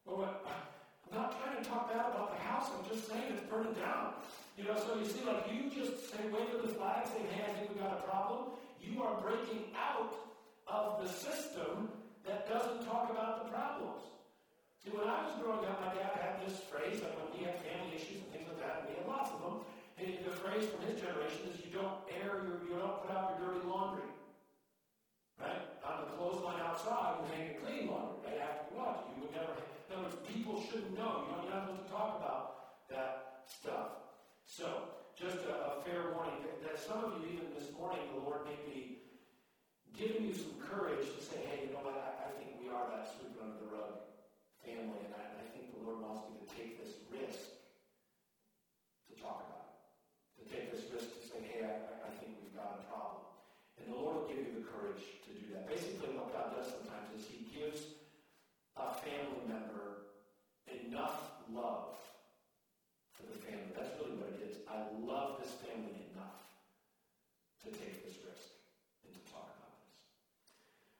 I'm 0.07 1.11
not 1.11 1.35
trying 1.39 1.61
to 1.61 1.63
talk 1.67 1.91
bad 1.91 2.07
about 2.11 2.31
the 2.35 2.41
house, 2.43 2.71
I'm 2.71 2.83
just 2.87 3.07
saying 3.07 3.31
it's 3.31 3.43
burning 3.51 3.73
down. 3.73 4.15
You 4.57 4.65
know, 4.65 4.75
so 4.75 4.97
you 4.97 5.05
see, 5.05 5.21
like 5.27 5.45
you 5.51 5.69
just 5.69 6.09
say, 6.09 6.23
wave 6.33 6.49
the 6.49 6.71
flag, 6.73 7.05
say, 7.05 7.21
hey, 7.29 7.45
I 7.45 7.53
think 7.59 7.75
we 7.75 7.79
got 7.79 8.01
a 8.01 8.03
problem. 8.09 8.57
You 8.81 9.03
are 9.03 9.21
breaking 9.21 9.69
out 9.77 10.15
of 10.65 11.03
the 11.03 11.07
system 11.07 11.91
that 12.25 12.49
doesn't 12.49 12.87
talk 12.87 13.11
about 13.11 13.45
the 13.45 13.51
problems. 13.51 14.01
See, 14.81 14.89
when 14.89 15.05
I 15.07 15.29
was 15.29 15.37
growing 15.39 15.63
up, 15.67 15.79
my 15.83 15.93
dad 15.93 16.17
had 16.17 16.41
this 16.41 16.57
phrase, 16.65 17.03
like 17.03 17.13
when 17.21 17.29
we 17.37 17.45
had 17.45 17.59
family 17.61 17.93
issues 17.93 18.23
and 18.25 18.29
things 18.33 18.47
like 18.49 18.59
that, 18.63 18.73
and 18.81 18.83
we 18.89 18.97
had 18.97 19.05
lots 19.05 19.29
of 19.31 19.39
them, 19.43 19.55
and 20.01 20.07
the 20.25 20.33
phrase 20.41 20.65
from 20.67 20.81
his 20.89 20.97
generation 20.97 21.53
is 21.53 21.61
you 21.61 21.71
don't 21.71 22.01
air 22.09 22.41
your, 22.41 22.57
you 22.65 22.75
don't 22.81 23.03
put 23.05 23.13
out 23.13 23.37
your 23.37 23.47
dirty 23.47 23.63
laundry. 23.69 24.09
Right? 25.37 25.61
On 25.85 26.03
the 26.03 26.17
clothesline 26.17 26.59
outside, 26.65 27.21
you 27.21 27.25
hang 27.31 27.43
your 27.53 27.57
clean 27.61 27.83
laundry 27.93 28.25
right 28.25 28.41
after 28.41 28.73
you 28.73 28.81
wash. 28.81 28.97
You 29.13 29.21
would 29.21 29.33
never, 29.37 29.53
other 29.95 30.11
people 30.27 30.59
shouldn't 30.67 30.95
know. 30.97 31.23
You 31.23 31.31
know, 31.31 31.39
you're 31.43 31.53
not 31.55 31.67
supposed 31.67 31.87
to 31.87 31.91
talk 31.91 32.11
about 32.19 32.43
that 32.91 33.43
stuff. 33.47 34.03
So, 34.43 34.99
just 35.15 35.39
a, 35.47 35.79
a 35.79 35.83
fair 35.87 36.11
warning 36.13 36.43
that, 36.43 36.59
that 36.63 36.75
some 36.79 37.03
of 37.03 37.19
you, 37.19 37.39
even 37.39 37.47
this 37.55 37.71
morning, 37.73 38.03
the 38.13 38.21
Lord 38.21 38.43
may 38.43 38.59
be 38.67 39.03
giving 39.95 40.27
you 40.27 40.35
some 40.35 40.53
courage 40.59 41.07
to 41.07 41.21
say, 41.23 41.39
hey, 41.47 41.67
you 41.67 41.73
know 41.73 41.81
what, 41.81 41.97
I, 41.97 42.27
I 42.27 42.31
think 42.37 42.59
we 42.59 42.69
are 42.69 42.85
that 42.91 43.09
sweep 43.17 43.33
under 43.39 43.57
the 43.57 43.69
rug 43.71 43.97
family, 44.61 44.99
and 45.07 45.13
I, 45.15 45.41
I 45.41 45.45
think 45.55 45.73
the 45.73 45.81
Lord 45.81 46.03
wants 46.03 46.27
me 46.29 46.37
to 46.37 46.47
take 46.51 46.77
this 46.77 47.01
risk 47.09 47.57
to 49.09 49.13
talk 49.17 49.47
about 49.47 49.71
it, 49.71 49.79
to 50.37 50.43
take 50.51 50.69
this 50.69 50.85
risk 50.93 51.07
to 51.17 51.21
say, 51.23 51.39
hey, 51.41 51.65
I, 51.65 52.07
I 52.07 52.11
think 52.19 52.37
we've 52.37 52.53
got 52.53 52.77
a 52.77 52.85
problem. 52.91 53.25
And 53.81 53.89
the 53.89 53.97
Lord 53.97 54.21
will 54.21 54.29
give 54.29 54.43
you 54.43 54.53
the 54.53 54.67
courage 54.67 55.01
to 55.25 55.31
do 55.33 55.55
that. 55.55 55.65
Basically, 55.65 56.13
what 56.13 56.29
God 56.29 56.53
does 56.53 56.69
sometimes 56.75 57.09
is 57.17 57.25
He 57.25 57.47
gives 57.49 57.97
a 58.77 58.93
family 59.01 59.41
member 59.49 60.13
enough 60.69 61.41
love 61.49 61.97
for 63.13 63.25
the 63.25 63.37
family. 63.41 63.73
That's 63.73 63.89
really 63.97 64.17
what 64.21 64.29
it 64.37 64.45
is. 64.45 64.61
I 64.69 64.85
love 65.01 65.41
this 65.41 65.53
family 65.65 66.05
enough 66.13 66.37
to 67.65 67.73
take 67.73 68.05
this 68.05 68.21
risk 68.21 68.53
and 69.05 69.11
to 69.17 69.21
talk 69.33 69.49
about 69.57 69.73
this. 69.81 69.97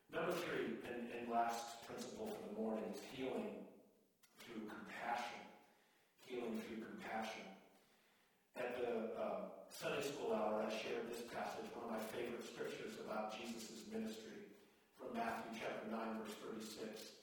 Number 0.10 0.34
three, 0.48 0.82
and, 0.90 1.06
and 1.14 1.30
last 1.30 1.86
principle 1.86 2.34
for 2.34 2.44
the 2.50 2.56
morning, 2.58 2.88
is 2.90 3.02
healing 3.14 3.68
through 4.42 4.66
compassion. 4.66 5.42
Healing 6.26 6.58
through 6.66 6.82
compassion. 6.82 7.46
At 8.58 8.74
the 8.82 9.14
uh, 9.14 9.54
Sunday 9.70 10.02
school 10.02 10.34
hour, 10.34 10.66
I 10.66 10.72
shared 10.74 11.06
this 11.14 11.22
passage, 11.30 11.70
one 11.78 11.94
of 11.94 11.94
my 11.94 12.04
favorite 12.10 12.42
scriptures 12.42 12.98
about 13.06 13.38
Jesus' 13.38 13.86
ministry, 13.94 14.50
from 14.98 15.14
Matthew 15.14 15.62
chapter 15.62 15.86
9, 15.94 16.26
verse 16.26 16.34
36. 16.42 17.18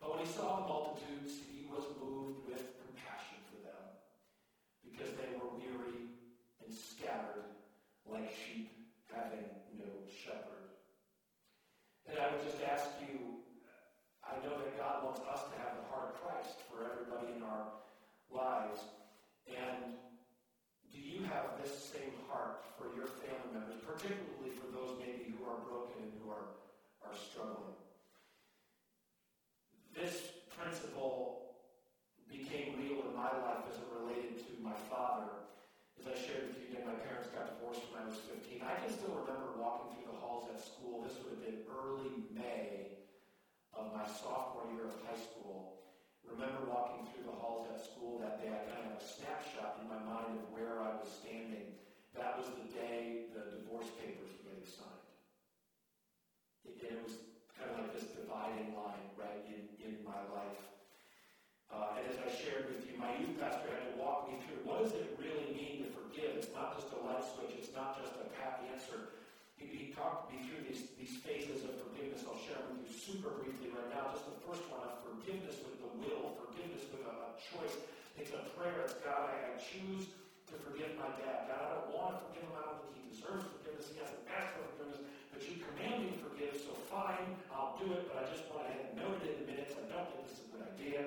But 0.00 0.16
when 0.16 0.24
he 0.24 0.30
saw 0.32 0.64
the 0.64 0.66
multitudes, 0.66 1.44
he 1.44 1.68
was 1.68 1.84
moved 2.00 2.48
with 2.48 2.64
compassion 2.80 3.38
for 3.52 3.60
them, 3.60 3.84
because 4.80 5.12
they 5.14 5.28
were 5.36 5.52
weary 5.60 6.08
and 6.64 6.72
scattered 6.72 7.52
like 8.08 8.32
sheep 8.32 8.72
having 9.12 9.44
no 9.76 9.86
shepherd. 10.08 10.72
And 12.08 12.16
I 12.16 12.32
would 12.32 12.42
just 12.42 12.64
ask 12.64 12.88
you, 13.04 13.44
I 14.24 14.40
know 14.40 14.56
that 14.56 14.72
God 14.80 15.04
wants 15.04 15.20
us 15.28 15.44
to 15.52 15.54
have 15.60 15.76
the 15.76 15.86
heart 15.92 16.16
of 16.16 16.22
Christ 16.24 16.64
for 16.72 16.80
everybody 16.80 17.36
in 17.36 17.44
our 17.44 17.70
lives. 18.32 18.80
And 19.46 20.00
do 20.88 20.98
you 20.98 21.22
have 21.28 21.60
this 21.60 21.70
same 21.70 22.16
heart 22.26 22.64
for 22.78 22.88
your 22.96 23.06
family 23.20 23.52
members, 23.52 23.76
particularly 23.84 24.54
for 24.56 24.72
those 24.72 24.96
maybe 24.96 25.34
who 25.34 25.44
are 25.44 25.60
broken 25.60 26.08
and 26.08 26.12
who 26.22 26.30
are, 26.32 26.56
are 27.04 27.14
struggling? 27.14 27.76
This 29.94 30.32
principle 30.54 31.58
became 32.30 32.78
real 32.78 33.02
in 33.04 33.12
my 33.12 33.28
life 33.42 33.66
as 33.66 33.76
it 33.76 33.90
related 33.90 34.38
to 34.38 34.50
my 34.62 34.76
father. 34.88 35.50
As 35.98 36.06
I 36.06 36.16
shared 36.16 36.48
with 36.48 36.56
you 36.62 36.72
again, 36.72 36.88
my 36.88 36.96
parents 37.04 37.28
got 37.34 37.52
divorced 37.52 37.84
when 37.90 38.00
I 38.00 38.08
was 38.08 38.16
15. 38.24 38.64
I 38.64 38.80
can 38.80 38.88
still 38.88 39.12
remember 39.12 39.58
walking 39.58 39.92
through 39.92 40.08
the 40.14 40.18
halls 40.22 40.48
at 40.48 40.62
school. 40.62 41.04
This 41.04 41.18
would 41.20 41.36
have 41.36 41.44
been 41.44 41.66
early 41.68 42.24
May 42.32 42.96
of 43.76 43.92
my 43.92 43.99
sophomore 44.18 44.66
year 44.74 44.90
of 44.90 44.96
high 45.06 45.18
school. 45.18 45.78
Remember 46.26 46.66
walking 46.66 47.06
through 47.10 47.26
the 47.26 47.36
halls 47.36 47.66
at 47.70 47.78
school 47.82 48.18
that 48.22 48.42
day. 48.42 48.50
I 48.50 48.62
kind 48.66 48.86
of 48.86 48.94
have 48.94 49.02
a 49.02 49.06
snapshot 49.06 49.82
in 49.82 49.86
my 49.90 49.98
mind 50.02 50.38
of 50.38 50.46
where 50.54 50.78
I 50.82 50.94
was 50.98 51.10
standing. 51.10 51.74
That 52.14 52.38
was 52.38 52.50
the 52.54 52.66
day 52.74 53.30
the 53.34 53.60
divorce 53.60 53.90
papers 53.98 54.30
were 54.38 54.50
getting 54.50 54.66
signed. 54.66 55.06
It, 56.66 56.74
it 56.82 56.98
was 57.02 57.18
kind 57.54 57.70
of 57.70 57.82
like 57.82 57.92
this 57.94 58.10
dividing 58.14 58.74
line, 58.74 59.06
right, 59.18 59.42
in, 59.46 59.66
in 59.82 60.02
my 60.02 60.18
life. 60.34 60.62
Uh, 61.70 61.98
and 61.98 62.04
as 62.10 62.18
I 62.18 62.28
shared 62.30 62.66
with 62.66 62.82
you, 62.86 62.98
my 62.98 63.14
youth 63.18 63.38
pastor 63.38 63.70
had 63.70 63.94
to 63.94 63.96
walk 63.98 64.26
me 64.26 64.42
through 64.42 64.66
what 64.66 64.82
does 64.82 64.94
it 64.94 65.14
really 65.22 65.54
mean 65.54 65.86
to 65.86 65.88
forgive? 65.94 66.34
It's 66.34 66.50
not 66.50 66.74
just 66.74 66.90
a 66.94 66.98
light 67.06 67.22
switch, 67.22 67.54
it's 67.54 67.70
not 67.70 67.94
just 68.02 68.14
a 68.18 68.26
pat 68.38 68.66
answer. 68.74 69.14
He, 69.60 69.68
he 69.68 69.86
talked 69.92 70.32
me 70.32 70.40
through 70.48 70.64
these, 70.64 70.88
these 70.96 71.20
phases 71.20 71.68
of 71.68 71.76
forgiveness. 71.84 72.24
I'll 72.24 72.40
share 72.40 72.64
with 72.72 72.80
you 72.80 72.90
super 72.90 73.36
briefly 73.36 73.68
right 73.76 73.92
now. 73.92 74.16
Just 74.16 74.24
the 74.24 74.40
first 74.48 74.64
one 74.72 74.88
of 74.88 75.04
forgiveness 75.04 75.60
with 75.60 75.76
the 75.84 75.90
will, 76.00 76.32
forgiveness 76.40 76.88
with 76.88 77.04
a, 77.04 77.12
a 77.12 77.36
choice. 77.36 77.76
It's 78.16 78.32
a 78.32 78.40
prayer. 78.56 78.88
It's 78.88 78.96
God, 79.04 79.28
I, 79.28 79.52
I 79.52 79.60
choose 79.60 80.08
to 80.48 80.54
forgive 80.64 80.96
my 80.96 81.12
dad. 81.20 81.52
God, 81.52 81.60
I 81.60 81.68
don't 81.76 81.92
want 81.92 82.10
to 82.16 82.20
forgive 82.32 82.48
him. 82.48 82.56
I 82.56 82.64
don't 82.72 82.80
think 82.88 82.96
he 82.96 83.04
deserves 83.12 83.44
forgiveness. 83.60 83.92
He 83.92 84.00
hasn't 84.00 84.24
asked 84.32 84.56
for 84.56 84.64
forgiveness. 84.74 85.04
But 85.30 85.44
you 85.44 85.60
command 85.60 85.96
me 86.02 86.16
to 86.16 86.18
forgive, 86.24 86.56
so 86.56 86.72
fine, 86.88 87.36
I'll 87.52 87.76
do 87.76 87.92
it. 87.92 88.08
But 88.08 88.24
I 88.24 88.24
just 88.32 88.48
want 88.48 88.66
to 88.66 88.72
have 88.74 88.90
noted 88.96 89.28
in 89.28 89.36
the 89.44 89.46
minutes. 89.46 89.76
I 89.76 89.84
don't 89.92 90.08
think 90.10 90.24
this 90.24 90.40
is 90.40 90.44
a 90.44 90.50
good 90.56 90.64
idea. 90.64 91.00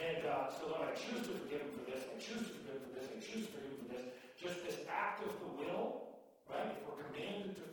And 0.00 0.24
uh, 0.24 0.48
so, 0.50 0.72
Lord, 0.72 0.88
I 0.88 0.94
choose 0.96 1.26
to 1.28 1.34
forgive 1.46 1.62
him 1.62 1.72
for 1.76 1.84
this. 1.84 2.00
I 2.08 2.16
choose 2.16 2.42
to 2.48 2.52
forgive 2.58 2.80
him 2.80 2.84
for 2.90 2.94
this. 2.96 3.06
I 3.12 3.18
choose 3.20 3.44
to 3.46 3.50
forgive 3.52 3.70
him 3.70 3.80
for 3.84 3.90
this. 3.92 4.04
Just 4.40 4.56
this 4.66 4.78
act 4.88 5.22
of 5.22 5.30
the 5.38 5.50
will, 5.62 6.16
right? 6.50 6.74
If 6.74 6.80
we're 6.88 6.98
commanded 7.12 7.54
to 7.60 7.71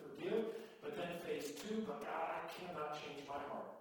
But 0.83 0.99
then 0.99 1.15
phase 1.23 1.55
two, 1.55 1.87
but 1.87 2.03
God, 2.03 2.27
I 2.35 2.43
cannot 2.51 2.99
change 2.99 3.23
my 3.23 3.39
heart. 3.47 3.71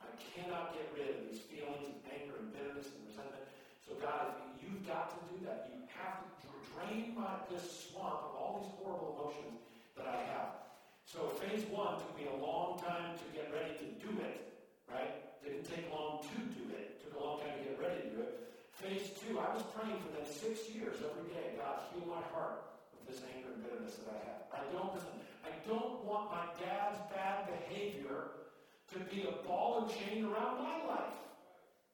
I 0.00 0.08
cannot 0.32 0.72
get 0.72 0.88
rid 0.96 1.12
of 1.12 1.20
these 1.28 1.44
feelings 1.44 1.84
of 1.84 2.00
anger 2.08 2.40
and 2.40 2.48
bitterness 2.48 2.88
and 2.88 3.04
resentment. 3.04 3.44
So, 3.84 3.96
God, 4.00 4.40
you've 4.56 4.84
got 4.88 5.12
to 5.12 5.20
do 5.28 5.44
that. 5.44 5.68
You 5.68 5.84
have 6.00 6.24
to 6.44 6.48
drain 6.72 7.12
my, 7.12 7.44
this 7.52 7.92
swamp 7.92 8.24
of 8.28 8.32
all 8.40 8.64
these 8.64 8.72
horrible 8.80 9.20
emotions 9.20 9.60
that 10.00 10.08
I 10.08 10.16
have. 10.32 10.64
So 11.04 11.30
phase 11.38 11.62
one 11.68 12.00
took 12.00 12.14
me 12.16 12.26
a 12.26 12.38
long 12.40 12.80
time 12.80 13.14
to 13.14 13.26
get 13.36 13.52
ready 13.52 13.76
to 13.78 13.86
do 14.00 14.10
it, 14.24 14.50
right? 14.90 15.14
Didn't 15.44 15.68
take 15.68 15.86
long 15.92 16.24
to 16.24 16.36
do 16.56 16.64
it. 16.74 17.04
Took 17.04 17.14
a 17.14 17.22
long 17.22 17.38
time 17.44 17.54
to 17.60 17.62
get 17.70 17.76
ready 17.78 18.08
to 18.08 18.10
do 18.16 18.18
it. 18.24 18.50
Phase 18.74 19.14
two, 19.22 19.38
I 19.38 19.52
was 19.54 19.62
praying 19.76 19.94
for 20.02 20.10
that 20.18 20.26
six 20.26 20.66
years 20.72 20.98
every 21.04 21.30
day. 21.30 21.54
God, 21.54 21.86
heal 21.92 22.08
my 22.10 22.24
heart 22.34 22.66
of 22.96 23.00
this 23.06 23.22
anger 23.30 23.54
and 23.54 23.62
bitterness 23.62 23.94
that 24.02 24.10
I 24.10 24.18
have. 24.26 24.40
I 24.50 24.60
don't 24.74 24.90
listen. 24.90 25.14
I 25.44 25.52
don't 25.68 26.04
want 26.04 26.32
my 26.32 26.48
dad's 26.56 26.98
bad 27.12 27.46
behavior 27.46 28.48
to 28.92 28.98
be 29.12 29.28
a 29.28 29.46
ball 29.46 29.84
and 29.84 29.88
chain 29.92 30.24
around 30.24 30.64
my 30.64 30.80
life. 30.88 31.16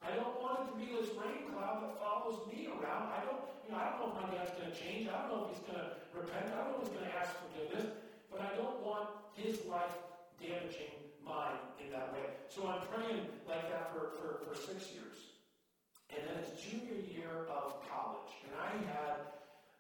I 0.01 0.15
don't 0.15 0.39
want 0.41 0.63
it 0.63 0.67
to 0.71 0.75
be 0.79 0.89
this 0.95 1.11
rain 1.19 1.51
cloud 1.51 1.83
that 1.83 1.99
follows 1.99 2.47
me 2.47 2.71
around. 2.71 3.11
I 3.11 3.27
don't, 3.27 3.43
you 3.67 3.75
know, 3.75 3.79
I 3.83 3.91
don't 3.91 3.99
know 4.01 4.11
if 4.15 4.17
my 4.23 4.27
dad's 4.33 4.55
going 4.55 4.71
to 4.71 4.77
change. 4.79 5.11
I 5.11 5.27
don't 5.27 5.31
know 5.35 5.51
if 5.51 5.59
he's 5.59 5.65
going 5.67 5.83
to 5.83 5.91
repent. 6.15 6.47
I 6.55 6.63
don't 6.63 6.73
know 6.73 6.79
if 6.81 6.89
he's 6.89 6.95
going 6.97 7.11
to 7.11 7.17
ask 7.19 7.31
forgiveness. 7.43 7.87
But 8.31 8.41
I 8.47 8.51
don't 8.57 8.81
want 8.87 9.11
his 9.35 9.61
life 9.67 9.93
damaging 10.41 10.95
mine 11.21 11.61
in 11.83 11.93
that 11.93 12.15
way. 12.15 12.33
So 12.49 12.65
I'm 12.65 12.87
praying 12.89 13.29
like 13.45 13.69
that 13.69 13.93
for, 13.93 14.17
for, 14.17 14.29
for 14.47 14.55
six 14.57 14.95
years. 14.95 15.37
And 16.09 16.25
then 16.25 16.43
it's 16.43 16.57
junior 16.59 16.97
year 17.07 17.47
of 17.53 17.77
college. 17.87 18.33
And 18.49 18.57
I 18.57 18.73
had, 18.89 19.17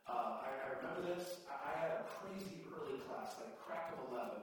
uh, 0.04 0.46
I, 0.46 0.50
I 0.52 0.66
remember 0.78 1.16
this, 1.16 1.42
I 1.48 1.74
had 1.80 1.90
a 1.96 2.04
crazy 2.06 2.59
early 2.74 2.98
class, 3.06 3.36
like 3.38 3.54
crack 3.58 3.94
of 3.94 4.12
11. 4.12 4.38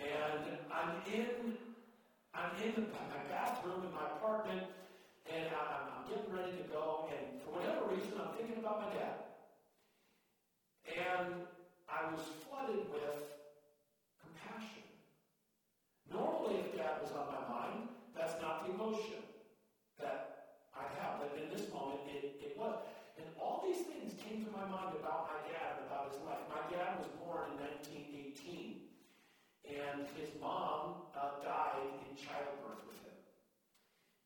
And 0.00 0.58
I'm 0.72 0.96
in, 1.12 1.56
I'm 2.34 2.54
in 2.62 2.88
my 2.88 3.20
bathroom 3.28 3.84
in 3.84 3.92
my 3.92 4.06
apartment, 4.16 4.64
and 5.28 5.46
I'm, 5.52 5.92
I'm 5.92 6.04
getting 6.08 6.32
ready 6.32 6.56
to 6.56 6.66
go. 6.72 7.08
And 7.12 7.40
for 7.42 7.60
whatever 7.60 7.86
reason, 7.92 8.16
I'm 8.16 8.32
thinking 8.36 8.58
about 8.58 8.80
my 8.80 8.90
dad. 8.96 9.30
And 10.88 11.46
I 11.90 12.10
was 12.10 12.22
flooded 12.46 12.86
with 12.90 13.18
compassion. 14.18 14.86
Normally, 16.10 16.62
if 16.64 16.74
dad 16.74 17.02
was 17.02 17.12
on 17.12 17.26
my 17.30 17.42
mind, 17.46 17.90
that's 18.16 18.40
not 18.42 18.66
the 18.66 18.74
emotion 18.74 19.22
that 19.98 20.56
I 20.74 20.86
have. 20.98 21.22
But 21.22 21.36
in 21.38 21.50
this 21.50 21.70
moment, 21.70 22.00
it, 22.08 22.40
it 22.40 22.58
was. 22.58 22.74
And 23.18 23.26
all 23.36 23.62
these 23.66 23.84
things 23.84 24.16
came 24.22 24.44
to 24.46 24.50
my 24.50 24.64
mind 24.66 24.96
about 24.96 25.28
my 25.28 25.40
dad 25.46 25.78
and 25.78 25.86
about 25.86 26.10
his 26.10 26.18
life. 26.24 26.40
My 26.48 26.64
dad 26.72 26.98
was 26.98 27.10
born 27.20 27.52
in 27.52 27.56
1918, 27.60 28.80
and 29.66 30.09
his 30.20 30.36
mom 30.36 31.08
uh, 31.16 31.40
died 31.40 31.80
in 32.04 32.12
childbirth 32.12 32.84
with 32.84 33.00
him. 33.00 33.16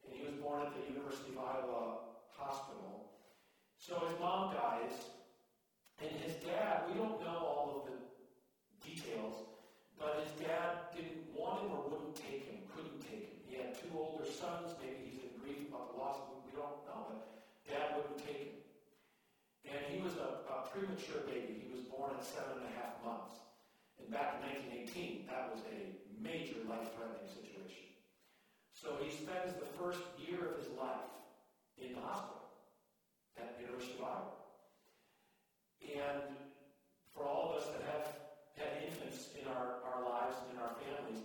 And 0.03 0.11
he 0.11 0.27
was 0.27 0.35
born 0.43 0.67
at 0.67 0.75
the 0.75 0.83
University 0.91 1.31
of 1.31 1.39
Iowa 1.39 2.19
Hospital. 2.35 3.15
So 3.79 4.03
his 4.11 4.19
mom 4.19 4.55
dies, 4.59 4.97
and 6.03 6.11
his 6.27 6.35
dad, 6.43 6.91
we 6.91 6.99
don't 6.99 7.23
know 7.23 7.39
all 7.47 7.69
of 7.79 7.83
the 7.87 7.99
details, 8.83 9.47
but 9.95 10.19
his 10.19 10.33
dad 10.43 10.91
didn't 10.91 11.31
want 11.31 11.63
him 11.63 11.71
or 11.71 11.87
wouldn't 11.87 12.19
take 12.19 12.51
him, 12.51 12.67
couldn't 12.75 12.99
take 13.07 13.31
him. 13.31 13.39
He 13.47 13.55
had 13.55 13.79
two 13.79 13.95
older 13.95 14.27
sons. 14.27 14.75
Maybe 14.83 15.15
he's 15.15 15.23
in 15.23 15.39
grief 15.39 15.71
about 15.71 15.95
the 15.95 15.97
loss 16.01 16.19
of 16.19 16.35
him. 16.35 16.41
We 16.49 16.53
don't 16.59 16.83
know. 16.91 17.13
But 17.13 17.23
dad 17.71 17.95
wouldn't 17.95 18.19
take 18.19 18.51
him. 18.51 18.59
And 19.69 19.81
he 19.87 20.03
was 20.03 20.19
a, 20.19 20.43
a 20.51 20.67
premature 20.73 21.23
baby. 21.31 21.63
He 21.63 21.71
was 21.71 21.87
born 21.87 22.17
at 22.19 22.25
seven 22.27 22.59
and 22.59 22.67
a 22.67 22.75
half 22.75 22.99
months. 23.07 23.44
And 24.05 24.13
back 24.13 24.37
in 24.37 24.69
1918, 24.93 25.25
that 25.33 25.49
was 25.49 25.65
a 25.73 25.97
major 26.21 26.61
life-threatening 26.69 27.25
situation. 27.25 27.89
So 28.77 29.01
he 29.01 29.09
spends 29.09 29.57
the 29.57 29.65
first 29.81 30.05
year 30.21 30.53
of 30.53 30.61
his 30.61 30.69
life 30.77 31.09
in 31.81 31.97
the 31.97 32.05
hospital 32.05 32.53
at 33.41 33.57
University 33.57 33.97
of 33.97 34.05
Iowa. 34.05 34.37
And 35.89 36.37
for 37.17 37.25
all 37.25 37.57
of 37.57 37.65
us 37.65 37.73
that 37.73 37.81
have 37.89 38.07
had 38.61 38.85
infants 38.85 39.33
in 39.41 39.49
our, 39.49 39.81
our 39.89 40.05
lives 40.05 40.37
and 40.45 40.53
in 40.53 40.59
our 40.61 40.77
families, 40.85 41.25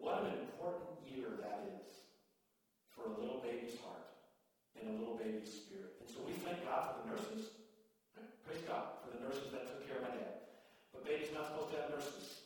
what 0.00 0.24
an 0.24 0.40
important 0.40 0.96
year 1.04 1.36
that 1.44 1.68
is 1.68 2.00
for 2.96 3.12
a 3.12 3.14
little 3.20 3.44
baby's 3.44 3.76
heart 3.84 4.08
and 4.80 4.88
a 4.88 4.94
little 4.96 5.20
baby's 5.20 5.52
spirit. 5.52 6.00
And 6.00 6.08
so 6.08 6.24
we 6.24 6.32
thank 6.40 6.64
God 6.64 6.96
for 6.96 7.04
the 7.04 7.12
nurses. 7.12 7.52
Praise 8.40 8.64
God 8.64 9.04
for 9.04 9.12
the 9.12 9.20
nurses 9.20 9.52
that 9.52 9.68
took 9.68 9.84
care 9.84 10.00
of 10.00 10.08
my 10.08 10.16
dad. 10.16 10.35
But 11.06 11.22
baby's 11.22 11.30
not 11.38 11.46
supposed 11.46 11.70
to 11.70 11.78
have 11.78 11.90
nurses. 11.94 12.42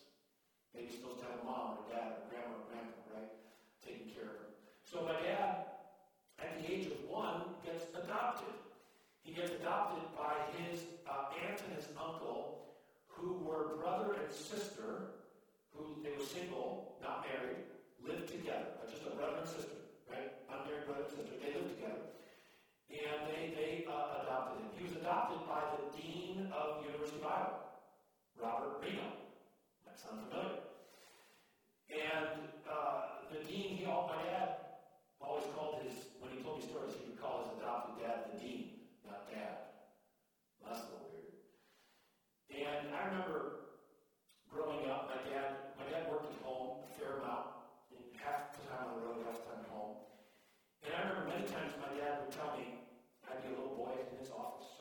Baby's 0.76 1.00
supposed 1.00 1.24
to 1.24 1.32
have 1.32 1.40
a 1.40 1.44
mom 1.48 1.80
or 1.80 1.84
dad 1.88 2.12
or 2.12 2.28
grandma 2.28 2.60
or 2.60 2.68
grandpa, 2.68 3.00
right? 3.16 3.32
Taking 3.80 4.12
care 4.12 4.28
of 4.28 4.36
him. 4.36 4.52
So 4.84 5.00
my 5.00 5.16
dad, 5.24 5.80
at 6.36 6.60
the 6.60 6.68
age 6.68 6.92
of 6.92 7.00
one, 7.08 7.56
gets 7.64 7.88
adopted. 7.96 8.52
He 9.24 9.32
gets 9.32 9.56
adopted 9.56 10.04
by 10.12 10.36
his 10.60 10.84
uh, 11.08 11.32
aunt 11.40 11.56
and 11.56 11.72
his 11.72 11.88
uncle, 11.96 12.76
who 13.08 13.40
were 13.40 13.80
brother 13.80 14.12
and 14.20 14.28
sister 14.28 15.16
who 15.72 15.96
they 16.04 16.12
were 16.12 16.28
single, 16.28 17.00
not 17.00 17.24
married, 17.24 17.64
lived 18.04 18.28
together, 18.28 18.76
just 18.92 19.08
a 19.08 19.16
brother 19.16 19.40
and 19.40 19.48
sister, 19.48 19.80
right? 20.12 20.36
Unmarried 20.52 20.84
brother 20.84 21.08
and 21.08 21.16
sister. 21.16 21.32
They 21.40 21.56
lived 21.56 21.80
together. 21.80 22.12
And 22.92 23.24
they, 23.24 23.56
they 23.56 23.72
uh, 23.88 24.20
adopted 24.20 24.60
him. 24.60 24.68
He 24.76 24.84
was 24.84 25.00
adopted 25.00 25.40
by 25.48 25.64
the 25.80 25.80
dean 25.96 26.52
of 26.52 26.84
University 26.84 27.24
of 27.24 27.24
Iowa, 27.24 27.69
Robert 28.40 28.80
Rienow. 28.80 29.20
That 29.84 30.00
sounds 30.00 30.24
familiar. 30.24 30.64
And 31.92 32.48
uh, 32.64 33.28
the 33.28 33.44
dean, 33.44 33.76
he, 33.76 33.84
all, 33.84 34.08
my 34.08 34.24
dad 34.24 34.80
always 35.20 35.44
called 35.52 35.84
his, 35.84 35.92
when 36.24 36.32
he 36.32 36.40
told 36.40 36.58
me 36.58 36.64
stories, 36.64 36.96
he 36.96 37.12
would 37.12 37.20
call 37.20 37.44
his 37.44 37.60
adopted 37.60 38.00
dad 38.00 38.32
the 38.32 38.40
dean, 38.40 38.88
not 39.04 39.28
dad. 39.28 39.76
That's 40.64 40.80
a 40.80 40.88
little 40.88 41.12
weird. 41.12 41.36
And 42.48 42.96
I 42.96 43.12
remember 43.12 43.76
growing 44.48 44.88
up, 44.88 45.12
my 45.12 45.20
dad 45.28 45.76
my 45.76 45.84
dad 45.92 46.08
worked 46.08 46.32
at 46.32 46.40
home 46.40 46.80
a 46.80 46.88
fair 46.96 47.20
amount, 47.20 47.60
half 48.16 48.56
the 48.56 48.64
time 48.72 48.88
on 48.88 49.00
the 49.00 49.04
road, 49.04 49.20
half 49.28 49.36
the 49.44 49.52
time 49.52 49.68
at 49.68 49.72
home. 49.72 50.00
And 50.80 50.96
I 50.96 50.98
remember 51.04 51.28
many 51.28 51.44
times 51.44 51.76
my 51.76 51.92
dad 51.92 52.24
would 52.24 52.32
tell 52.32 52.56
me, 52.56 52.88
I'd 53.28 53.44
be 53.44 53.52
a 53.52 53.56
little 53.60 53.76
boy 53.76 54.00
in 54.00 54.16
his 54.16 54.32
office, 54.32 54.79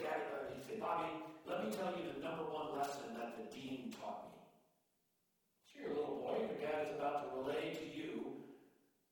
Daddy, 0.00 0.24
uh, 0.30 0.50
he'd 0.54 0.64
say, 0.66 0.76
Bobby, 0.80 1.10
let 1.46 1.64
me 1.64 1.68
tell 1.74 1.92
you 1.94 2.10
the 2.10 2.20
number 2.22 2.46
one 2.48 2.74
lesson 2.78 3.14
that 3.18 3.36
the 3.36 3.44
dean 3.50 3.94
taught 3.94 4.30
me. 4.30 4.38
So 5.68 5.72
you're 5.82 5.92
a 5.92 5.98
little 5.98 6.22
boy, 6.22 6.46
your 6.46 6.58
dad 6.58 6.88
is 6.88 6.96
about 6.96 7.26
to 7.26 7.26
relay 7.38 7.74
to 7.74 7.86
you 7.86 8.42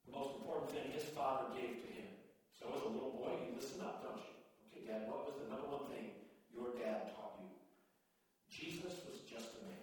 the 0.06 0.12
most 0.12 0.38
important 0.40 0.70
thing 0.72 0.90
his 0.90 1.06
father 1.12 1.52
gave 1.54 1.82
to 1.82 1.88
him. 1.92 2.10
So 2.54 2.70
as 2.74 2.82
a 2.82 2.90
little 2.90 3.14
boy, 3.14 3.36
you 3.42 3.54
listen 3.54 3.82
up, 3.82 4.02
don't 4.02 4.22
you? 4.22 4.34
Okay, 4.70 4.82
Dad, 4.86 5.10
what 5.10 5.26
was 5.26 5.38
the 5.38 5.46
number 5.50 5.68
one 5.68 5.86
thing 5.90 6.14
your 6.50 6.74
dad 6.78 7.12
taught 7.14 7.38
you? 7.42 7.50
Jesus 8.46 9.02
was 9.06 9.22
just 9.26 9.58
a 9.58 9.66
man. 9.66 9.82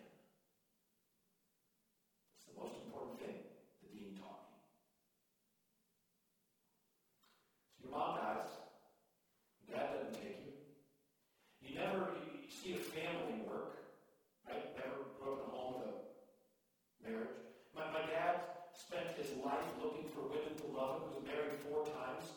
Your 7.89 7.97
mom 7.97 8.21
dies. 8.21 8.45
Dad 9.65 9.97
doesn't 9.97 10.13
take 10.13 10.45
you. 10.45 10.53
You 11.57 11.73
never 11.73 12.13
you 12.21 12.45
see 12.45 12.77
a 12.77 12.81
family 12.81 13.41
work. 13.49 13.81
I 14.45 14.61
never 14.77 15.09
grew 15.17 15.33
up 15.33 15.41
in 15.41 15.49
a 15.49 15.57
home 15.57 15.73
with 15.81 15.89
a 15.89 15.97
marriage. 17.01 17.33
My, 17.73 17.89
my 17.89 18.05
dad 18.05 18.69
spent 18.77 19.17
his 19.17 19.33
life 19.41 19.65
looking 19.81 20.05
for 20.13 20.29
women 20.29 20.53
to 20.53 20.67
love 20.69 21.01
him. 21.01 21.09
He 21.09 21.17
was 21.17 21.25
married 21.25 21.57
four 21.65 21.81
times. 21.81 22.29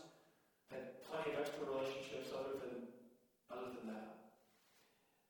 Had 0.72 1.04
plenty 1.04 1.36
of 1.36 1.44
extra 1.44 1.68
relationships 1.68 2.32
other 2.32 2.56
than 2.56 2.88
other 3.52 3.76
than 3.76 3.92
that. 3.92 4.32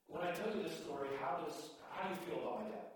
When 0.06 0.22
I 0.22 0.30
tell 0.30 0.54
you 0.54 0.62
this 0.62 0.78
story, 0.78 1.10
how 1.18 1.42
does 1.42 1.74
how 1.90 2.06
do 2.06 2.14
you 2.14 2.22
feel 2.22 2.38
about 2.46 2.62
my 2.62 2.66
dad? 2.70 2.94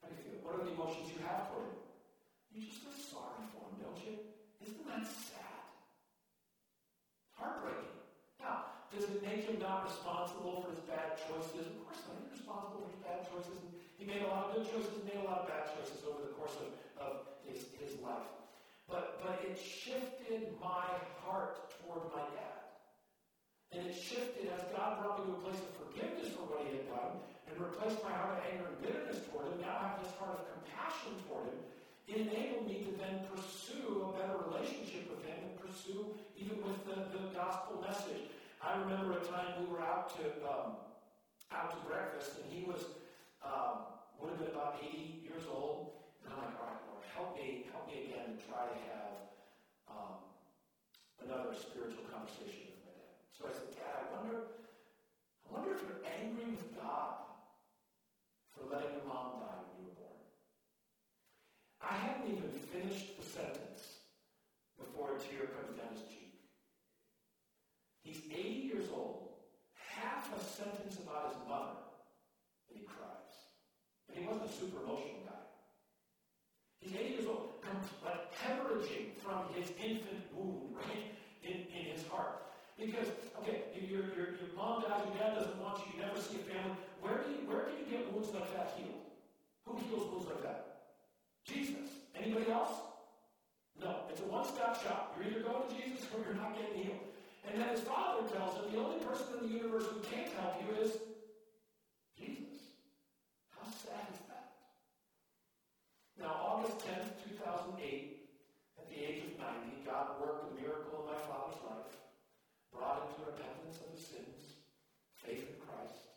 How 0.00 0.08
do 0.08 0.16
you 0.16 0.24
feel? 0.24 0.40
What 0.40 0.56
are 0.56 0.64
the 0.64 0.72
emotions 0.72 1.12
you 1.12 1.20
have 1.28 1.52
for 1.52 1.60
him? 1.60 1.76
You 2.56 2.64
just 2.64 2.80
feel 2.80 2.96
sorry 2.96 3.44
for 3.52 3.68
him, 3.68 3.84
don't 3.84 4.00
you? 4.00 4.16
Isn't 4.64 4.88
that 4.88 5.04
sad? 5.04 5.60
Heartbreaking. 7.36 8.00
Now, 8.40 8.88
does 8.88 9.04
it 9.12 9.20
make 9.20 9.44
him 9.44 9.60
not 9.60 9.84
responsible 9.84 10.64
for 10.64 10.72
his 10.72 10.80
bad 10.88 11.20
choices? 11.20 11.68
Of 11.68 11.84
course 11.84 12.00
not. 12.08 12.16
He's 12.24 12.40
responsible 12.40 12.88
for 12.88 12.88
his 12.88 13.00
bad 13.04 13.28
choices. 13.28 13.60
He 14.00 14.08
made 14.08 14.24
a 14.24 14.32
lot 14.32 14.48
of 14.48 14.56
good 14.56 14.64
choices, 14.72 15.04
made 15.04 15.20
a 15.20 15.28
lot 15.28 15.44
of 15.44 15.52
bad 15.52 15.68
choices 15.76 16.00
over 16.08 16.24
the 16.24 16.32
course 16.32 16.56
of, 16.56 16.72
of 16.96 17.12
his, 17.44 17.68
his 17.76 18.00
life. 18.00 18.24
But, 18.88 19.20
but 19.20 19.43
it 19.54 19.62
shifted 19.62 20.50
my 20.58 20.90
heart 21.22 21.70
toward 21.78 22.10
my 22.10 22.26
dad. 22.34 22.66
And 23.70 23.86
it 23.86 23.94
shifted 23.94 24.50
as 24.50 24.66
God 24.74 24.98
brought 24.98 25.22
me 25.22 25.30
to 25.30 25.38
a 25.38 25.42
place 25.46 25.62
of 25.62 25.70
forgiveness 25.78 26.34
for 26.34 26.50
what 26.50 26.66
he 26.66 26.74
had 26.74 26.90
done 26.90 27.22
and 27.46 27.54
replaced 27.62 28.02
my 28.02 28.10
heart 28.10 28.38
of 28.38 28.50
anger 28.50 28.66
and 28.66 28.78
bitterness 28.82 29.22
toward 29.30 29.54
him. 29.54 29.62
Now 29.62 29.78
I 29.78 29.94
have 29.94 30.02
this 30.02 30.14
heart 30.18 30.42
of 30.42 30.46
compassion 30.50 31.14
toward 31.26 31.46
him 31.46 31.62
it 32.06 32.20
enabled 32.20 32.68
me 32.68 32.84
to 32.84 32.92
then 33.00 33.24
pursue 33.32 34.04
a 34.04 34.12
better 34.12 34.36
relationship 34.44 35.08
with 35.08 35.24
him 35.24 35.40
and 35.40 35.56
pursue 35.56 36.12
even 36.36 36.60
with 36.60 36.84
the, 36.84 37.08
the 37.16 37.32
gospel 37.32 37.80
message. 37.80 38.28
I 38.60 38.76
remember 38.76 39.16
a 39.16 39.24
time 39.24 39.64
we 39.64 39.72
were 39.72 39.80
out 39.80 40.12
to 40.20 40.24
um, 40.44 40.76
out 41.52 41.72
to 41.72 41.80
breakfast, 41.88 42.36
and 42.40 42.52
he 42.52 42.64
was 42.68 42.84
um, 43.40 43.88
would 44.20 44.36
have 44.36 44.38
been 44.38 44.52
about 44.52 44.80
80 44.84 45.24
years 45.24 45.48
old. 45.48 45.96
And 46.24 46.32
I'm 46.32 46.44
like, 46.44 46.56
all 46.60 46.68
right, 46.68 46.84
Lord, 46.92 47.04
help 47.16 47.36
me, 47.36 47.68
help 47.72 47.88
me 47.88 48.08
again 48.08 48.36
to 48.36 48.38
try 48.48 48.68
to 48.68 48.76
have 48.92 49.32
um, 49.94 50.18
another 51.22 51.54
spiritual 51.54 52.04
conversation 52.10 52.74
with 52.74 52.82
my 52.82 52.92
dad. 52.98 53.14
So 53.30 53.46
I 53.46 53.52
said, 53.54 53.70
Dad, 53.78 53.98
I 54.02 54.18
wonder, 54.18 54.38
I 54.42 55.46
wonder 55.54 55.70
if 55.78 55.80
you're 55.86 56.02
angry 56.02 56.50
with 56.50 56.74
God 56.74 57.24
letting 58.74 58.98
your 58.98 59.06
mom 59.06 59.38
die 59.38 59.62
when 59.62 59.74
you 59.78 59.84
were 59.86 59.98
born. 60.02 60.18
I 61.78 61.94
hadn't 61.94 62.26
even 62.26 62.50
finished 62.50 63.14
the 63.14 63.22
sentence 63.22 64.02
before 64.74 65.14
a 65.14 65.18
tear 65.22 65.46
comes 65.54 65.78
down 65.78 65.94
his 65.94 66.02
cheek. 66.10 66.34
He's 68.02 68.20
80 68.26 68.50
years 68.66 68.88
old, 68.90 69.38
half 69.78 70.28
a 70.34 70.40
sentence 70.42 70.98
about 70.98 71.32
his 71.32 71.38
mother, 71.46 71.78
and 72.68 72.82
he 72.82 72.84
cries. 72.84 73.34
And 74.10 74.18
he 74.18 74.26
wasn't 74.26 74.50
a 74.50 74.52
super 74.52 74.82
emotional 74.82 75.22
guy. 75.22 75.46
He's 76.82 76.98
80 76.98 77.14
years 77.14 77.26
old, 77.30 77.62
like 78.04 78.28
hemorrhaging 78.34 79.16
from 79.22 79.48
his 79.54 79.70
infant 79.80 80.20
wound, 80.34 80.76
right, 80.76 81.14
in, 81.46 81.64
in 81.72 81.94
his 81.94 82.04
heart. 82.08 82.44
Because, 82.76 83.06
okay, 83.38 83.70
your, 83.78 84.10
your, 84.18 84.34
your 84.34 84.50
mom 84.56 84.82
dies, 84.82 85.00
your 85.06 85.14
dad 85.14 85.38
doesn't 85.38 85.62
want 85.62 85.78
you, 85.78 85.94
you 85.94 86.02
never 86.02 86.18
see 86.18 86.42
a 86.42 86.44
family. 86.50 86.76
Where, 87.00 87.22
do 87.22 87.30
you, 87.30 87.46
where 87.46 87.70
can 87.70 87.78
you 87.78 87.86
get 87.86 88.12
wounds 88.12 88.34
like 88.34 88.50
that 88.56 88.74
healed? 88.76 89.04
Who 89.68 89.78
that? 90.42 90.90
Jesus. 91.46 91.88
Anybody 92.14 92.50
else? 92.50 92.72
No. 93.80 94.06
It's 94.10 94.20
a 94.20 94.24
one-stop 94.24 94.82
shop. 94.82 95.16
You're 95.18 95.30
either 95.30 95.42
going 95.42 95.68
to 95.68 95.74
Jesus 95.74 96.06
or 96.14 96.24
you're 96.24 96.34
not 96.34 96.56
getting 96.56 96.82
healed. 96.82 97.04
And 97.46 97.60
then 97.60 97.68
his 97.68 97.80
father 97.80 98.26
tells 98.28 98.56
him 98.56 98.72
the 98.72 98.80
only 98.80 99.04
person 99.04 99.26
in 99.38 99.48
the 99.48 99.54
universe 99.54 99.84
who 99.84 100.00
can't 100.00 100.32
help 100.40 100.56
you 100.64 100.80
is 100.80 100.96
Jesus. 102.16 102.72
How 103.52 103.68
sad 103.68 104.08
is 104.10 104.22
that? 104.32 104.56
Now, 106.18 106.32
August 106.40 106.80
10th, 106.88 107.20
2008, 107.36 108.24
at 108.80 108.86
the 108.88 108.96
age 108.96 109.20
of 109.28 109.36
90, 109.36 109.84
God 109.84 110.16
worked 110.22 110.48
a 110.48 110.52
miracle 110.56 111.04
in 111.04 111.12
my 111.12 111.20
father's 111.28 111.60
life, 111.68 111.92
brought 112.72 113.04
him 113.04 113.10
to 113.18 113.20
repentance 113.28 113.76
of 113.84 113.92
his 113.92 114.00
sins, 114.00 114.62
faith 115.12 115.44
in 115.44 115.58
Christ. 115.60 116.08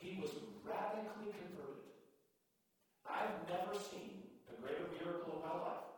He 0.00 0.18
was 0.18 0.34
radically 0.66 1.30
converted. 1.30 1.92
I've 3.06 3.36
never 3.46 3.78
seen 3.78 4.26
a 4.50 4.56
greater 4.58 4.90
miracle 4.96 5.38
in 5.38 5.42
my 5.44 5.54
life 5.54 5.88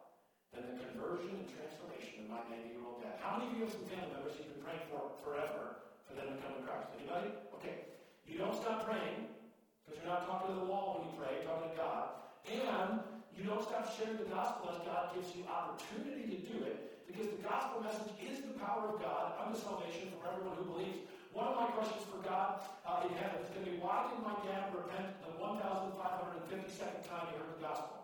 than 0.51 0.67
the 0.69 0.77
conversion 0.91 1.39
and 1.39 1.49
transformation 1.49 2.27
of 2.27 2.35
my 2.35 2.43
90 2.51 2.77
year 2.77 2.83
old 2.83 3.01
dad. 3.03 3.19
How 3.23 3.39
many 3.39 3.51
of 3.51 3.55
you 3.57 3.63
have 3.65 3.75
some 3.75 3.87
family 3.87 4.11
members 4.11 4.35
you've 4.37 4.53
been 4.53 4.63
praying 4.63 4.85
for 4.91 5.15
forever 5.23 5.87
for 6.07 6.19
them 6.19 6.35
to 6.35 6.37
come 6.43 6.55
to 6.59 6.65
Christ? 6.87 7.03
Anybody? 7.03 7.31
Okay. 7.59 7.77
You 8.27 8.39
don't 8.39 8.55
stop 8.55 8.87
praying 8.87 9.31
because 9.85 10.03
you're 10.03 10.11
not 10.11 10.27
talking 10.27 10.55
to 10.55 10.61
the 10.61 10.67
wall 10.67 10.99
when 10.99 11.11
you 11.11 11.15
pray, 11.19 11.43
talking 11.47 11.71
to 11.71 11.77
God. 11.79 12.05
And 12.47 13.03
you 13.35 13.45
don't 13.45 13.63
stop 13.63 13.91
sharing 13.91 14.19
the 14.19 14.31
gospel 14.31 14.71
as 14.71 14.79
God 14.87 15.15
gives 15.15 15.35
you 15.35 15.43
opportunity 15.51 16.25
to 16.31 16.39
do 16.47 16.57
it 16.65 17.07
because 17.07 17.31
the 17.31 17.43
gospel 17.43 17.83
message 17.83 18.11
is 18.23 18.43
the 18.43 18.55
power 18.59 18.95
of 18.95 19.03
God 19.03 19.39
unto 19.39 19.59
salvation 19.59 20.11
for 20.19 20.31
everyone 20.31 20.57
who 20.59 20.67
believes. 20.67 20.99
One 21.37 21.53
of 21.53 21.57
my 21.59 21.69
questions 21.77 22.03
for 22.09 22.19
God 22.25 22.65
uh, 22.89 23.05
in 23.05 23.13
heaven 23.19 23.45
is 23.45 23.51
going 23.53 23.67
to 23.67 23.71
be 23.71 23.77
why 23.77 24.09
did 24.09 24.25
my 24.25 24.35
dad 24.41 24.73
repent 24.73 25.21
the 25.21 25.37
1,552nd 25.37 27.03
time 27.05 27.29
he 27.29 27.37
heard 27.37 27.53
the 27.53 27.63
gospel? 27.63 28.01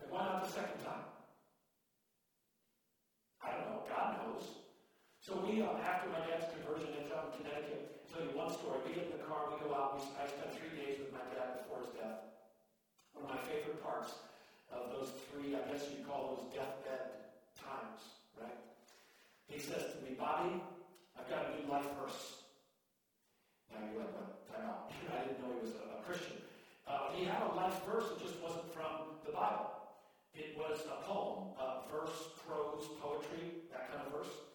And 0.00 0.08
why 0.10 0.24
not 0.24 0.46
the 0.46 0.50
second 0.50 0.80
time? 0.80 1.04
I 3.44 3.52
don't 3.52 3.68
know. 3.68 3.84
God 3.88 4.16
knows. 4.16 4.59
So 5.30 5.38
we, 5.46 5.62
uh, 5.62 5.78
after 5.86 6.10
my 6.10 6.18
dad's 6.26 6.50
conversion, 6.50 6.90
ends 6.98 7.14
up 7.14 7.30
in 7.30 7.46
Connecticut. 7.46 8.02
I'll 8.02 8.10
tell 8.10 8.26
you 8.26 8.34
one 8.34 8.50
story. 8.50 8.82
We 8.82 8.98
get 8.98 9.14
in 9.14 9.14
the 9.14 9.22
car, 9.30 9.46
we 9.46 9.62
go 9.62 9.70
out. 9.70 9.94
We, 9.94 10.02
I 10.18 10.26
spent 10.26 10.50
three 10.58 10.74
days 10.74 10.98
with 10.98 11.14
my 11.14 11.22
dad 11.30 11.62
before 11.62 11.86
his 11.86 11.94
death. 11.94 12.34
One 13.14 13.30
of 13.30 13.38
my 13.38 13.42
favorite 13.46 13.78
parts 13.78 14.10
of 14.74 14.90
those 14.90 15.14
three, 15.30 15.54
I 15.54 15.62
guess 15.70 15.86
you'd 15.86 16.02
call 16.02 16.34
those 16.34 16.50
deathbed 16.50 17.30
times, 17.54 18.26
right? 18.42 18.58
He 19.46 19.62
says 19.62 19.94
to 19.94 19.96
me, 20.02 20.18
Bobby, 20.18 20.58
I've 21.14 21.30
got 21.30 21.46
a 21.46 21.62
new 21.62 21.70
life 21.70 21.86
verse. 21.94 22.42
Now 23.70 23.86
you're 23.86 24.02
like, 24.02 24.10
what? 24.10 24.34
Time 24.50 24.66
out. 24.66 24.90
I 25.14 25.30
didn't 25.30 25.46
know 25.46 25.54
he 25.62 25.70
was 25.70 25.78
a, 25.78 25.94
a 25.94 25.98
Christian. 26.02 26.42
Uh, 26.90 27.14
he 27.14 27.22
had 27.22 27.46
a 27.46 27.54
life 27.54 27.78
verse 27.86 28.10
that 28.10 28.18
just 28.18 28.34
wasn't 28.42 28.66
from 28.74 29.14
the 29.22 29.30
Bible. 29.30 29.94
It 30.34 30.58
was 30.58 30.82
a 30.90 30.98
poem, 31.06 31.54
a 31.54 31.86
verse, 31.86 32.34
prose, 32.42 32.90
poetry, 32.98 33.62
that 33.70 33.94
kind 33.94 34.02
of 34.02 34.10
verse. 34.10 34.49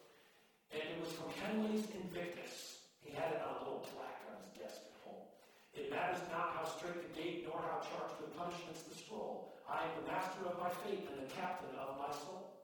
And 0.72 0.82
it 0.82 0.98
was 0.98 1.12
from 1.14 1.30
Henley's 1.42 1.86
Invictus. 1.94 2.86
He 3.02 3.14
had 3.14 3.34
it 3.34 3.40
on 3.42 3.60
a 3.60 3.62
little 3.66 3.86
plaque 3.94 4.22
on 4.30 4.38
his 4.42 4.50
desk 4.58 4.82
at 4.82 4.96
home. 5.06 5.26
It 5.74 5.90
matters 5.92 6.22
not 6.32 6.58
how 6.58 6.64
strait 6.66 6.98
the 6.98 7.12
gate, 7.14 7.46
nor 7.46 7.62
how 7.62 7.78
charged 7.82 8.18
with 8.18 8.34
punishments 8.34 8.82
the 8.86 8.96
scroll. 8.98 9.54
I 9.66 9.86
am 9.86 9.92
the 10.02 10.06
master 10.10 10.42
of 10.46 10.58
my 10.58 10.70
fate 10.82 11.06
and 11.06 11.22
the 11.22 11.30
captain 11.34 11.70
of 11.78 11.98
my 11.98 12.10
soul. 12.10 12.56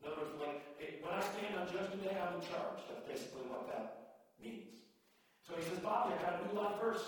In 0.00 0.08
other 0.08 0.24
words, 0.24 0.36
like, 0.40 0.64
when 0.80 1.12
I 1.12 1.20
stand 1.20 1.60
on 1.60 1.68
Judgment 1.68 2.00
Day, 2.00 2.16
I'm 2.16 2.40
in 2.40 2.44
charge. 2.48 2.80
That's 2.88 3.04
basically 3.04 3.44
what 3.52 3.68
that 3.68 4.16
means. 4.40 4.80
So 5.44 5.52
he 5.56 5.62
says, 5.64 5.80
Bobby, 5.84 6.16
I 6.16 6.22
got 6.24 6.40
a 6.40 6.48
new 6.48 6.56
life 6.56 6.80
verse. 6.80 7.04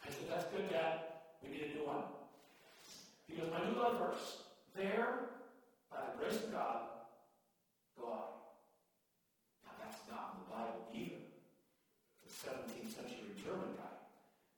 I 0.00 0.08
said, 0.08 0.28
that's 0.32 0.48
good, 0.48 0.68
Dad. 0.72 1.20
We 1.44 1.52
need 1.52 1.68
a 1.68 1.76
new 1.76 1.84
one. 1.84 2.08
Goes, 3.34 3.50
my 3.50 3.66
new 3.66 3.74
life 3.74 3.98
verse. 3.98 4.46
There, 4.78 5.34
by 5.90 6.06
the 6.06 6.14
grace 6.14 6.38
of 6.38 6.54
God, 6.54 6.86
go 7.98 8.06
I. 8.06 8.22
Now, 9.66 9.74
that's 9.82 9.98
not 10.06 10.38
in 10.38 10.46
the 10.46 10.48
Bible 10.54 10.86
either. 10.94 11.24
17th 12.30 12.94
century 12.94 13.34
German 13.42 13.74
guy. 13.74 13.94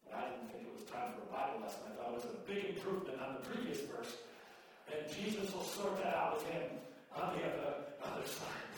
But 0.05 0.13
I 0.13 0.23
didn't 0.29 0.53
think 0.53 0.69
it 0.69 0.75
was 0.77 0.85
time 0.85 1.17
for 1.17 1.25
a 1.25 1.31
Bible 1.33 1.65
lesson. 1.65 1.89
I 1.89 1.97
thought 1.97 2.13
it 2.13 2.21
was 2.21 2.29
a 2.29 2.41
big 2.45 2.76
improvement 2.87 3.19
on 3.21 3.35
the 3.35 3.49
previous 3.51 3.81
verse. 3.81 4.15
And 4.87 5.03
Jesus 5.11 5.53
will 5.53 5.65
sort 5.65 5.99
that 6.03 6.15
out 6.15 6.39
with 6.39 6.47
him 6.47 6.63
on 7.17 7.35
the 7.35 7.43
other, 7.43 7.75
other 8.03 8.27
side. 8.27 8.75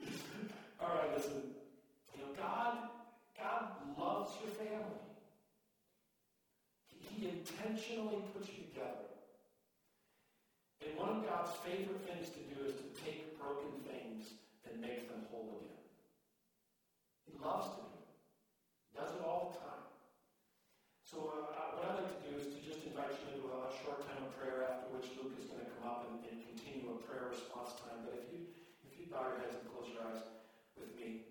All 0.80 0.88
right, 0.88 1.16
listen. 1.16 1.42
You 2.14 2.22
know, 2.22 2.30
God, 2.38 2.78
God 3.38 3.62
loves 3.98 4.32
your 4.40 4.54
family. 4.54 5.02
He, 6.86 7.20
he 7.20 7.28
intentionally 7.28 8.22
puts 8.32 8.48
you 8.48 8.64
together. 8.70 9.10
And 10.86 10.96
one 10.98 11.08
of 11.10 11.26
God's 11.26 11.50
favorite 11.66 12.02
things 12.06 12.30
to 12.30 12.40
do 12.54 12.66
is 12.66 12.74
to 12.74 12.86
take 13.02 13.38
broken 13.38 13.70
things 13.86 14.34
and 14.66 14.80
make 14.80 15.08
them 15.08 15.26
whole 15.30 15.62
again. 15.62 15.86
He 17.26 17.32
loves 17.42 17.74
to 17.74 17.82
do 17.82 17.90
it. 17.90 18.98
Does 18.98 19.10
it 19.14 19.24
all 19.24 19.50
the 19.54 19.58
time. 19.58 19.91
So 21.12 21.28
uh, 21.28 21.76
what 21.76 21.84
I'd 21.92 22.08
like 22.08 22.08
to 22.08 22.20
do 22.24 22.32
is 22.40 22.48
to 22.56 22.58
just 22.64 22.88
invite 22.88 23.12
you 23.12 23.36
into 23.36 23.44
a, 23.52 23.68
a, 23.68 23.70
short 23.84 24.00
time 24.08 24.24
of 24.24 24.32
prayer 24.32 24.64
after 24.64 24.88
which 24.96 25.12
Luke 25.20 25.36
is 25.36 25.44
going 25.44 25.60
to 25.60 25.68
come 25.76 25.84
up 25.84 26.08
and, 26.08 26.24
and 26.24 26.40
continue 26.40 26.88
a 26.88 26.96
prayer 27.04 27.28
response 27.28 27.76
time. 27.84 28.00
But 28.08 28.16
if 28.16 28.32
you 28.32 28.48
if 28.88 28.96
you 28.96 29.12
bow 29.12 29.28
your 29.28 29.44
heads 29.44 29.60
and 29.60 29.68
close 29.68 29.92
your 29.92 30.08
eyes 30.08 30.24
with 30.72 30.88
me. 30.96 31.28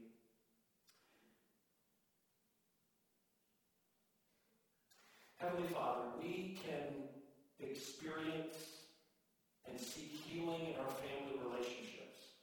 Heavenly 5.41 5.73
Father, 5.73 6.13
we 6.21 6.61
can 6.61 7.09
experience 7.57 8.85
and 9.65 9.79
seek 9.81 10.13
healing 10.29 10.69
in 10.69 10.77
our 10.77 10.93
family 11.01 11.41
relationships 11.41 12.37